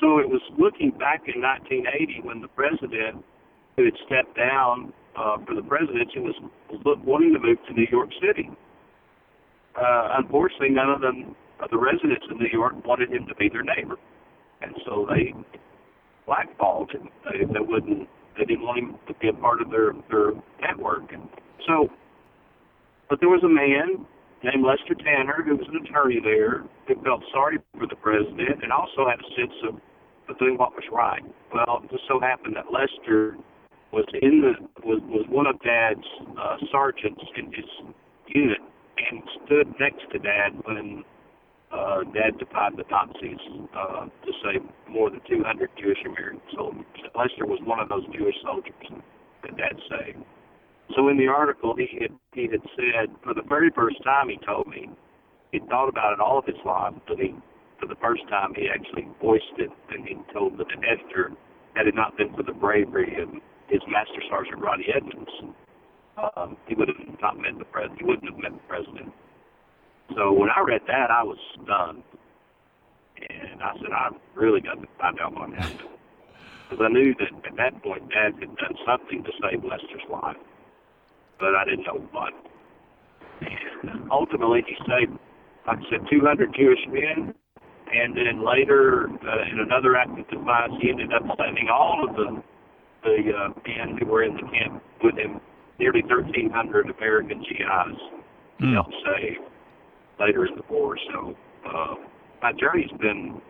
So 0.00 0.20
it 0.20 0.28
was 0.28 0.40
looking 0.56 0.92
back 0.92 1.22
in 1.26 1.42
1980 1.42 2.20
when 2.22 2.40
the 2.40 2.46
president 2.46 3.24
who 3.76 3.86
had 3.86 3.94
stepped 4.06 4.36
down 4.36 4.92
uh, 5.16 5.36
for 5.46 5.54
the 5.54 5.62
presidency 5.62 6.20
was 6.20 6.34
wanting 7.04 7.32
to 7.32 7.40
move 7.40 7.58
to 7.68 7.72
New 7.72 7.86
York 7.90 8.10
City. 8.20 8.50
Uh, 9.76 10.16
unfortunately, 10.18 10.70
none 10.70 10.90
of 10.90 11.00
them, 11.00 11.34
uh, 11.60 11.66
the 11.70 11.78
residents 11.78 12.24
of 12.30 12.38
New 12.38 12.48
York, 12.52 12.74
wanted 12.84 13.10
him 13.10 13.26
to 13.26 13.34
be 13.34 13.48
their 13.48 13.62
neighbor, 13.62 13.96
and 14.62 14.74
so 14.84 15.06
they 15.08 15.34
blackballed 16.26 16.90
him. 16.90 17.08
They, 17.24 17.44
they 17.44 17.60
wouldn't. 17.60 18.08
They 18.38 18.44
didn't 18.44 18.64
want 18.64 18.78
him 18.78 18.94
to 19.08 19.14
be 19.14 19.28
a 19.28 19.32
part 19.32 19.62
of 19.62 19.70
their 19.70 19.92
their 20.10 20.32
network. 20.60 21.08
So, 21.66 21.88
but 23.08 23.20
there 23.20 23.28
was 23.28 23.42
a 23.44 23.48
man 23.48 24.04
named 24.44 24.64
Lester 24.64 24.94
Tanner 24.94 25.42
who 25.44 25.56
was 25.56 25.66
an 25.68 25.80
attorney 25.84 26.20
there 26.22 26.64
who 26.88 27.02
felt 27.02 27.22
sorry 27.32 27.58
for 27.78 27.86
the 27.86 27.96
president 27.96 28.62
and 28.62 28.72
also 28.72 29.08
had 29.08 29.20
a 29.20 29.28
sense 29.36 29.56
of 29.68 29.80
doing 30.38 30.58
what 30.58 30.72
was 30.72 30.84
right. 30.92 31.22
Well, 31.54 31.82
it 31.84 31.90
just 31.90 32.04
so 32.08 32.20
happened 32.20 32.56
that 32.56 32.66
Lester 32.72 33.36
was 33.92 34.04
in 34.20 34.40
the 34.42 34.52
was 34.86 35.00
was 35.08 35.26
one 35.28 35.46
of 35.46 35.60
Dad's 35.62 36.06
uh, 36.38 36.56
sergeants 36.72 37.22
in 37.36 37.46
his 37.52 37.70
unit 38.28 38.58
and 38.98 39.22
stood 39.44 39.68
next 39.78 40.10
to 40.12 40.18
Dad 40.18 40.52
when 40.64 41.04
uh, 41.72 42.02
Dad 42.14 42.38
defied 42.38 42.72
the 42.76 42.84
Nazis 42.90 43.40
uh, 43.76 44.06
to 44.06 44.30
save 44.42 44.62
more 44.88 45.10
than 45.10 45.20
200 45.28 45.70
Jewish 45.78 45.98
American 46.06 46.40
soldiers. 46.54 46.84
Lester 47.14 47.46
was 47.46 47.60
one 47.64 47.80
of 47.80 47.88
those 47.88 48.04
Jewish 48.16 48.36
soldiers 48.42 48.74
that 49.42 49.56
Dad 49.56 49.76
saved. 49.90 50.24
So 50.94 51.08
in 51.08 51.18
the 51.18 51.26
article, 51.26 51.74
he 51.76 51.98
had, 52.00 52.14
he 52.32 52.42
had 52.42 52.62
said, 52.76 53.10
for 53.24 53.34
the 53.34 53.42
very 53.42 53.70
first 53.74 53.96
time, 54.04 54.28
he 54.28 54.38
told 54.46 54.68
me, 54.68 54.88
he'd 55.50 55.66
thought 55.68 55.88
about 55.88 56.12
it 56.12 56.20
all 56.20 56.38
of 56.38 56.46
his 56.46 56.62
life, 56.64 56.94
but 57.08 57.18
he, 57.18 57.34
for 57.80 57.86
the 57.86 57.96
first 58.00 58.22
time, 58.28 58.54
he 58.54 58.68
actually 58.72 59.08
voiced 59.20 59.58
it, 59.58 59.70
and 59.90 60.06
he 60.06 60.16
told 60.32 60.56
the 60.58 60.64
editor, 60.86 61.32
had 61.74 61.88
it 61.88 61.94
not 61.94 62.16
been 62.16 62.32
for 62.34 62.44
the 62.44 62.52
bravery 62.52 63.20
of 63.20 63.28
his 63.68 63.80
Master 63.88 64.22
Sergeant 64.28 64.60
Roddy 64.60 64.86
Edmonds, 64.94 65.30
um, 66.36 66.56
he 66.66 66.74
would 66.74 66.88
have 66.88 67.20
not 67.20 67.38
met 67.38 67.58
the 67.58 67.64
president. 67.64 68.00
He 68.00 68.06
wouldn't 68.06 68.30
have 68.30 68.38
met 68.38 68.52
the 68.52 68.66
president. 68.68 69.12
So 70.14 70.32
when 70.32 70.50
I 70.50 70.60
read 70.60 70.82
that, 70.86 71.10
I 71.10 71.22
was 71.22 71.38
stunned, 71.54 72.02
and 73.28 73.62
I 73.62 73.74
said, 73.76 73.92
I 73.92 74.10
really 74.34 74.60
got 74.60 74.80
to 74.80 74.86
find 75.00 75.18
out 75.20 75.34
what 75.34 75.52
happened, 75.52 75.90
because 76.70 76.84
I 76.84 76.92
knew 76.92 77.14
that 77.18 77.50
at 77.50 77.56
that 77.56 77.82
point, 77.82 78.08
Dad 78.10 78.34
had 78.38 78.56
done 78.56 78.76
something 78.86 79.24
to 79.24 79.30
save 79.42 79.64
Lester's 79.64 80.06
life, 80.10 80.36
but 81.38 81.54
I 81.54 81.64
didn't 81.64 81.86
know 81.86 82.06
what. 82.12 82.32
And 83.40 84.10
ultimately, 84.10 84.64
he 84.66 84.76
saved, 84.86 85.18
like 85.66 85.78
I 85.78 85.90
said, 85.90 86.06
200 86.08 86.54
Jewish 86.54 86.80
men, 86.88 87.34
and 87.92 88.16
then 88.16 88.44
later, 88.44 89.08
uh, 89.10 89.50
in 89.50 89.60
another 89.60 89.96
act 89.96 90.18
of 90.18 90.28
defiance, 90.28 90.74
he 90.80 90.90
ended 90.90 91.12
up 91.12 91.22
saving 91.38 91.68
all 91.68 92.08
of 92.08 92.16
the 92.16 92.42
the 93.06 93.32
uh, 93.32 93.48
men 93.64 93.96
who 93.98 94.06
were 94.06 94.24
in 94.24 94.34
the 94.34 94.42
camp 94.42 94.82
with 95.02 95.16
him 95.16 95.40
nearly 95.78 96.02
1,300 96.02 96.90
American 96.98 97.38
GIs 97.40 97.98
mm. 98.60 98.72
helped 98.72 98.94
save 99.04 99.38
later 100.18 100.46
in 100.46 100.56
the 100.56 100.64
war. 100.68 100.98
So 101.12 101.36
uh, 101.66 101.94
my 102.42 102.52
journey's 102.52 102.90
been 103.00 103.40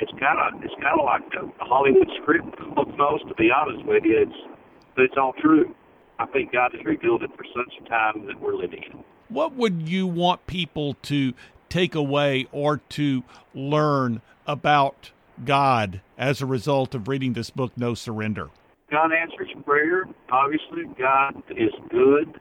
it's 0.00 0.12
kind 0.18 0.38
of 0.38 0.62
it's 0.62 0.74
kind 0.82 0.98
of 0.98 1.06
like 1.06 1.22
a 1.38 1.64
Hollywood 1.64 2.08
script 2.20 2.54
almost. 2.76 3.28
To 3.28 3.34
be 3.34 3.50
honest 3.54 3.84
with 3.86 4.04
you, 4.04 4.22
it's 4.22 4.56
but 4.96 5.04
it's 5.04 5.14
all 5.16 5.32
true. 5.40 5.74
I 6.18 6.26
think 6.26 6.52
God 6.52 6.72
has 6.74 6.84
revealed 6.84 7.22
it 7.22 7.30
for 7.36 7.44
such 7.54 7.72
a 7.80 7.88
time 7.88 8.26
that 8.26 8.40
we're 8.40 8.54
living 8.54 8.82
in. 8.92 9.04
What 9.28 9.54
would 9.54 9.88
you 9.88 10.06
want 10.06 10.46
people 10.46 10.94
to 11.02 11.32
take 11.68 11.94
away 11.94 12.46
or 12.52 12.78
to 12.90 13.22
learn 13.54 14.20
about 14.46 15.10
God 15.44 16.02
as 16.18 16.42
a 16.42 16.46
result 16.46 16.94
of 16.94 17.08
reading 17.08 17.32
this 17.32 17.50
book, 17.50 17.72
No 17.76 17.94
Surrender? 17.94 18.50
God 18.92 19.10
answers 19.10 19.48
prayer. 19.64 20.04
Obviously, 20.30 20.84
God 21.00 21.42
is 21.56 21.72
good, 21.88 22.38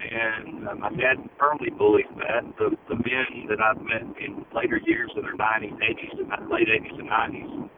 and 0.00 0.66
uh, 0.66 0.74
my 0.76 0.88
dad 0.88 1.20
firmly 1.38 1.68
believed 1.76 2.16
that. 2.16 2.40
The 2.56 2.74
the 2.88 2.96
men 2.96 3.46
that 3.50 3.60
I've 3.60 3.82
met 3.82 4.16
in 4.16 4.46
later 4.56 4.80
years 4.86 5.10
in 5.14 5.20
their 5.20 5.36
90s, 5.36 5.76
80s, 5.76 6.18
and 6.18 6.48
late 6.48 6.68
80s 6.68 6.98
and 6.98 7.10
90s, 7.10 7.70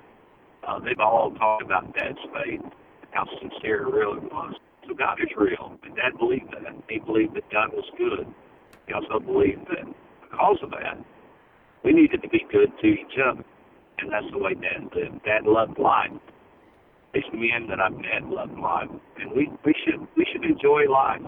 uh, 0.63 0.79
they've 0.79 1.01
all 1.01 1.33
talked 1.33 1.65
about 1.65 1.93
Dad's 1.97 2.19
faith, 2.33 2.63
how 3.11 3.27
sincere 3.41 3.89
it 3.89 3.93
really 3.93 4.21
was. 4.21 4.55
So 4.87 4.95
God 4.95 5.19
is 5.21 5.29
real, 5.37 5.77
and 5.83 5.97
Dad 5.97 6.17
believed 6.17 6.53
that. 6.53 6.73
He 6.89 7.01
believed 7.01 7.35
that 7.35 7.51
God 7.51 7.73
was 7.73 7.85
good. 7.99 8.33
He 8.87 8.93
also 8.93 9.19
believed 9.19 9.67
that 9.67 9.93
because 10.31 10.59
of 10.63 10.71
that, 10.71 10.97
we 11.85 11.93
needed 11.93 12.23
to 12.23 12.29
be 12.29 12.47
good 12.53 12.71
to 12.83 12.87
each 12.87 13.19
other, 13.19 13.43
and 13.99 14.13
that's 14.13 14.31
the 14.31 14.39
way 14.39 14.55
Dad 14.55 14.95
lived. 14.95 15.25
Dad 15.25 15.45
loved 15.45 15.81
life 15.81 16.13
these 17.15 17.29
men 17.33 17.69
that 17.69 17.81
I've 17.81 17.93
met 17.93 18.25
love 18.25 18.51
life, 18.59 18.89
and 19.21 19.33
we 19.33 19.49
we 19.65 19.75
should 19.85 20.01
we 20.17 20.27
should 20.33 20.45
enjoy 20.45 20.89
life. 20.91 21.23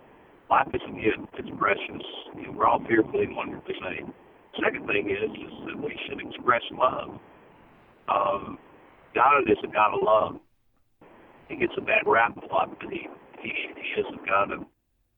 Life 0.50 0.68
is 0.74 0.80
gift; 0.96 1.28
it's 1.38 1.48
precious. 1.58 2.04
You 2.36 2.46
know, 2.46 2.52
we're 2.52 2.66
all 2.66 2.80
fearfully 2.88 3.24
and 3.24 3.36
wonderfully 3.36 3.74
made. 3.80 4.06
Second 4.62 4.86
thing 4.86 5.10
is 5.10 5.30
is 5.30 5.54
that 5.66 5.78
we 5.82 5.94
should 6.08 6.20
express 6.20 6.62
love. 6.72 7.18
Um, 8.08 8.58
God 9.14 9.42
is 9.46 9.58
a 9.62 9.68
God 9.68 9.94
of 9.94 10.00
love. 10.02 10.40
He 11.48 11.56
gets 11.56 11.72
a 11.76 11.80
bad 11.80 12.02
rap 12.06 12.36
a 12.36 12.46
lot, 12.52 12.70
but 12.80 12.90
he 12.90 13.06
he, 13.42 13.52
he 13.76 14.00
is 14.00 14.06
a 14.08 14.26
God 14.26 14.52
of 14.52 14.64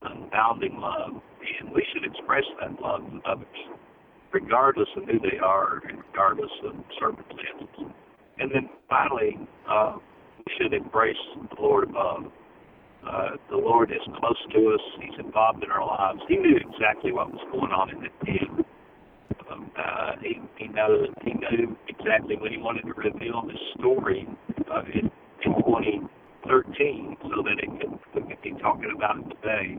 unbounding 0.02 0.78
love, 0.80 1.22
and 1.60 1.70
we 1.72 1.86
should 1.92 2.04
express 2.04 2.44
that 2.60 2.80
love 2.80 3.02
to 3.02 3.30
others, 3.30 3.46
regardless 4.32 4.88
of 4.96 5.04
who 5.04 5.18
they 5.20 5.38
are, 5.38 5.82
and 5.88 5.98
regardless 6.10 6.50
of 6.64 6.74
circumstances. 6.98 7.92
And 8.38 8.50
then 8.52 8.68
finally, 8.88 9.38
uh, 9.68 9.96
should 10.56 10.72
embrace 10.72 11.16
the 11.34 11.60
Lord 11.60 11.90
above. 11.90 12.32
Uh, 13.06 13.30
the 13.50 13.56
Lord 13.56 13.92
is 13.92 14.02
close 14.18 14.38
to 14.52 14.74
us. 14.74 14.80
He's 15.00 15.18
involved 15.18 15.62
in 15.62 15.70
our 15.70 15.86
lives. 15.86 16.20
He 16.28 16.36
knew 16.36 16.56
exactly 16.56 17.12
what 17.12 17.30
was 17.30 17.40
going 17.52 17.70
on 17.70 17.90
in 17.90 18.02
the 18.02 18.24
team. 18.24 18.64
Um, 19.50 19.70
uh, 19.78 20.12
he, 20.20 20.40
he, 20.56 20.66
knows, 20.68 21.08
he 21.22 21.34
knew 21.34 21.76
exactly 21.88 22.36
what 22.36 22.50
he 22.50 22.58
wanted 22.58 22.82
to 22.82 22.94
reveal 22.94 23.42
this 23.46 23.60
story 23.78 24.26
uh, 24.72 24.82
in, 24.92 25.10
in 25.44 25.54
2013 25.54 27.16
so 27.22 27.42
that 27.42 27.58
it 27.62 27.70
could, 27.80 28.28
could 28.28 28.42
be 28.42 28.52
talking 28.60 28.92
about 28.94 29.18
it 29.18 29.36
today. 29.40 29.78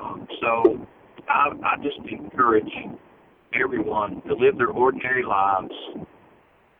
Um, 0.00 0.28
so 0.42 0.86
I, 1.28 1.48
I 1.64 1.76
just 1.82 1.98
encourage 2.10 2.70
everyone 3.54 4.20
to 4.22 4.34
live 4.34 4.58
their 4.58 4.68
ordinary 4.68 5.24
lives 5.24 5.72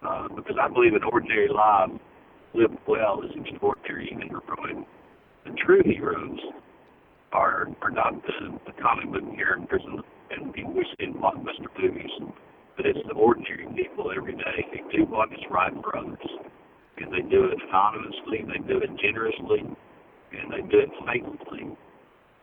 uh, 0.06 0.28
because 0.28 0.56
I 0.60 0.68
believe 0.68 0.92
an 0.92 1.04
ordinary 1.10 1.48
life 1.48 1.90
lived 2.54 2.78
well 2.86 3.20
is 3.22 3.30
extraordinary 3.36 4.10
even 4.12 4.28
heroic. 4.28 4.86
The 5.44 5.52
true 5.64 5.82
heroes 5.84 6.38
are 7.32 7.68
are 7.82 7.90
not 7.90 8.14
the, 8.22 8.58
the 8.66 8.72
comic 8.80 9.10
book 9.12 9.36
characters 9.36 9.82
and, 9.84 10.00
and 10.30 10.54
people 10.54 10.72
we 10.72 10.86
see 10.96 11.04
in 11.04 11.14
blockbuster 11.14 11.68
movies, 11.80 12.10
but 12.76 12.86
it's 12.86 13.00
the 13.06 13.14
ordinary 13.14 13.66
people 13.74 14.12
every 14.16 14.34
day 14.34 14.66
who 14.72 14.78
do 14.96 15.04
what 15.04 15.32
is 15.32 15.40
right 15.50 15.72
for 15.82 15.98
others. 15.98 16.28
And 16.96 17.12
they 17.12 17.22
do 17.28 17.46
it 17.46 17.58
anonymously, 17.68 18.44
they 18.46 18.58
do 18.68 18.78
it 18.78 18.90
generously, 19.02 19.58
and 19.60 19.76
they 20.52 20.60
do 20.70 20.78
it 20.78 20.90
faithfully 21.04 21.76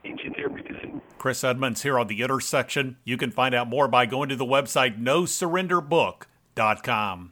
each 0.03 0.19
and 0.25 0.35
every 0.43 0.63
day. 0.63 0.93
Chris 1.17 1.41
Edmonds 1.43 1.83
here 1.83 1.97
on 1.97 2.07
The 2.07 2.21
Intersection. 2.21 2.97
You 3.05 3.15
can 3.15 3.31
find 3.31 3.55
out 3.55 3.69
more 3.69 3.87
by 3.87 4.05
going 4.05 4.27
to 4.29 4.35
the 4.35 4.45
website 4.45 5.01
nosurrenderbook.com. 5.01 7.31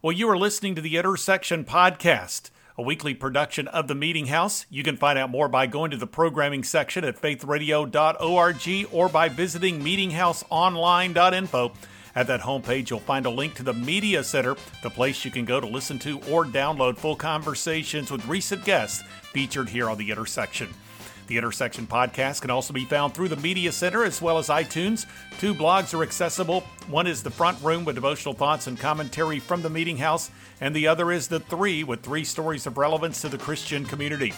Well, 0.00 0.12
you 0.12 0.28
are 0.30 0.38
listening 0.38 0.76
to 0.76 0.80
the 0.80 0.96
Intersection 0.96 1.64
Podcast, 1.64 2.50
a 2.76 2.82
weekly 2.82 3.14
production 3.14 3.66
of 3.66 3.88
the 3.88 3.96
Meeting 3.96 4.26
House. 4.26 4.64
You 4.70 4.84
can 4.84 4.96
find 4.96 5.18
out 5.18 5.28
more 5.28 5.48
by 5.48 5.66
going 5.66 5.90
to 5.90 5.96
the 5.96 6.06
programming 6.06 6.62
section 6.62 7.02
at 7.02 7.20
faithradio.org 7.20 8.88
or 8.92 9.08
by 9.08 9.28
visiting 9.28 9.82
meetinghouseonline.info. 9.82 11.72
At 12.14 12.28
that 12.28 12.42
homepage, 12.42 12.90
you'll 12.90 13.00
find 13.00 13.26
a 13.26 13.30
link 13.30 13.54
to 13.56 13.64
the 13.64 13.74
Media 13.74 14.22
Center, 14.22 14.54
the 14.84 14.90
place 14.90 15.24
you 15.24 15.32
can 15.32 15.44
go 15.44 15.58
to 15.58 15.66
listen 15.66 15.98
to 15.98 16.20
or 16.30 16.44
download 16.44 16.96
full 16.96 17.16
conversations 17.16 18.12
with 18.12 18.24
recent 18.26 18.64
guests 18.64 19.02
featured 19.32 19.68
here 19.68 19.90
on 19.90 19.98
The 19.98 20.12
Intersection. 20.12 20.68
The 21.28 21.36
Intersection 21.36 21.86
podcast 21.86 22.40
can 22.40 22.50
also 22.50 22.72
be 22.72 22.86
found 22.86 23.12
through 23.12 23.28
the 23.28 23.36
Media 23.36 23.70
Center 23.70 24.02
as 24.02 24.22
well 24.22 24.38
as 24.38 24.48
iTunes. 24.48 25.04
Two 25.38 25.54
blogs 25.54 25.92
are 25.92 26.02
accessible. 26.02 26.62
One 26.88 27.06
is 27.06 27.22
The 27.22 27.30
Front 27.30 27.62
Room 27.62 27.84
with 27.84 27.96
devotional 27.96 28.32
thoughts 28.32 28.66
and 28.66 28.78
commentary 28.78 29.38
from 29.38 29.60
the 29.60 29.68
Meeting 29.68 29.98
House, 29.98 30.30
and 30.62 30.74
the 30.74 30.86
other 30.86 31.12
is 31.12 31.28
The 31.28 31.40
Three 31.40 31.84
with 31.84 32.00
three 32.00 32.24
stories 32.24 32.66
of 32.66 32.78
relevance 32.78 33.20
to 33.20 33.28
the 33.28 33.36
Christian 33.36 33.84
community. 33.84 34.32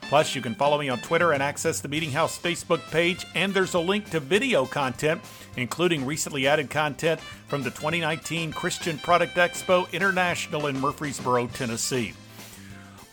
Plus, 0.00 0.34
you 0.34 0.40
can 0.40 0.54
follow 0.54 0.78
me 0.78 0.88
on 0.88 0.98
Twitter 1.00 1.32
and 1.32 1.42
access 1.42 1.80
the 1.82 1.88
Meeting 1.88 2.10
House 2.10 2.38
Facebook 2.38 2.80
page, 2.90 3.26
and 3.34 3.52
there's 3.52 3.74
a 3.74 3.78
link 3.78 4.08
to 4.08 4.18
video 4.18 4.64
content, 4.64 5.20
including 5.58 6.06
recently 6.06 6.48
added 6.48 6.70
content 6.70 7.20
from 7.48 7.62
the 7.62 7.70
2019 7.70 8.50
Christian 8.54 8.98
Product 8.98 9.36
Expo 9.36 9.92
International 9.92 10.68
in 10.68 10.80
Murfreesboro, 10.80 11.48
Tennessee. 11.48 12.14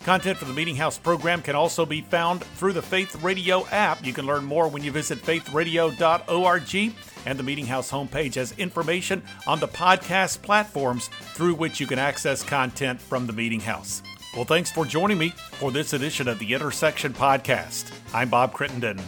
Content 0.08 0.38
for 0.38 0.46
the 0.46 0.54
Meeting 0.54 0.78
House 0.78 0.98
program 0.98 1.42
can 1.42 1.54
also 1.54 1.86
be 1.86 2.00
found 2.00 2.42
through 2.42 2.72
the 2.72 2.82
Faith 2.82 3.22
Radio 3.22 3.68
app. 3.68 4.06
You 4.06 4.14
can 4.14 4.26
learn 4.26 4.46
more 4.46 4.70
when 4.70 4.82
you 4.82 4.90
visit 4.90 5.18
faithradio.org 5.20 6.96
and 7.26 7.38
the 7.38 7.44
Meeting 7.44 7.66
House 7.66 7.92
homepage 7.92 8.36
has 8.36 8.54
information 8.54 9.22
on 9.46 9.60
the 9.60 9.68
podcast 9.68 10.42
platforms 10.44 11.10
through 11.34 11.56
which 11.56 11.82
you 11.82 11.88
can 11.88 12.00
access 12.00 12.42
content 12.42 13.02
from 13.02 13.28
the 13.28 13.34
Meeting 13.34 13.60
House. 13.60 14.02
Well, 14.34 14.46
thanks 14.46 14.72
for 14.72 14.86
joining 14.86 15.18
me 15.18 15.32
for 15.52 15.74
this 15.74 15.92
edition 15.92 16.30
of 16.30 16.40
the 16.40 16.54
Intersection 16.54 17.12
Podcast. 17.12 17.92
I'm 18.14 18.30
Bob 18.30 18.54
Crittenden. 18.54 19.02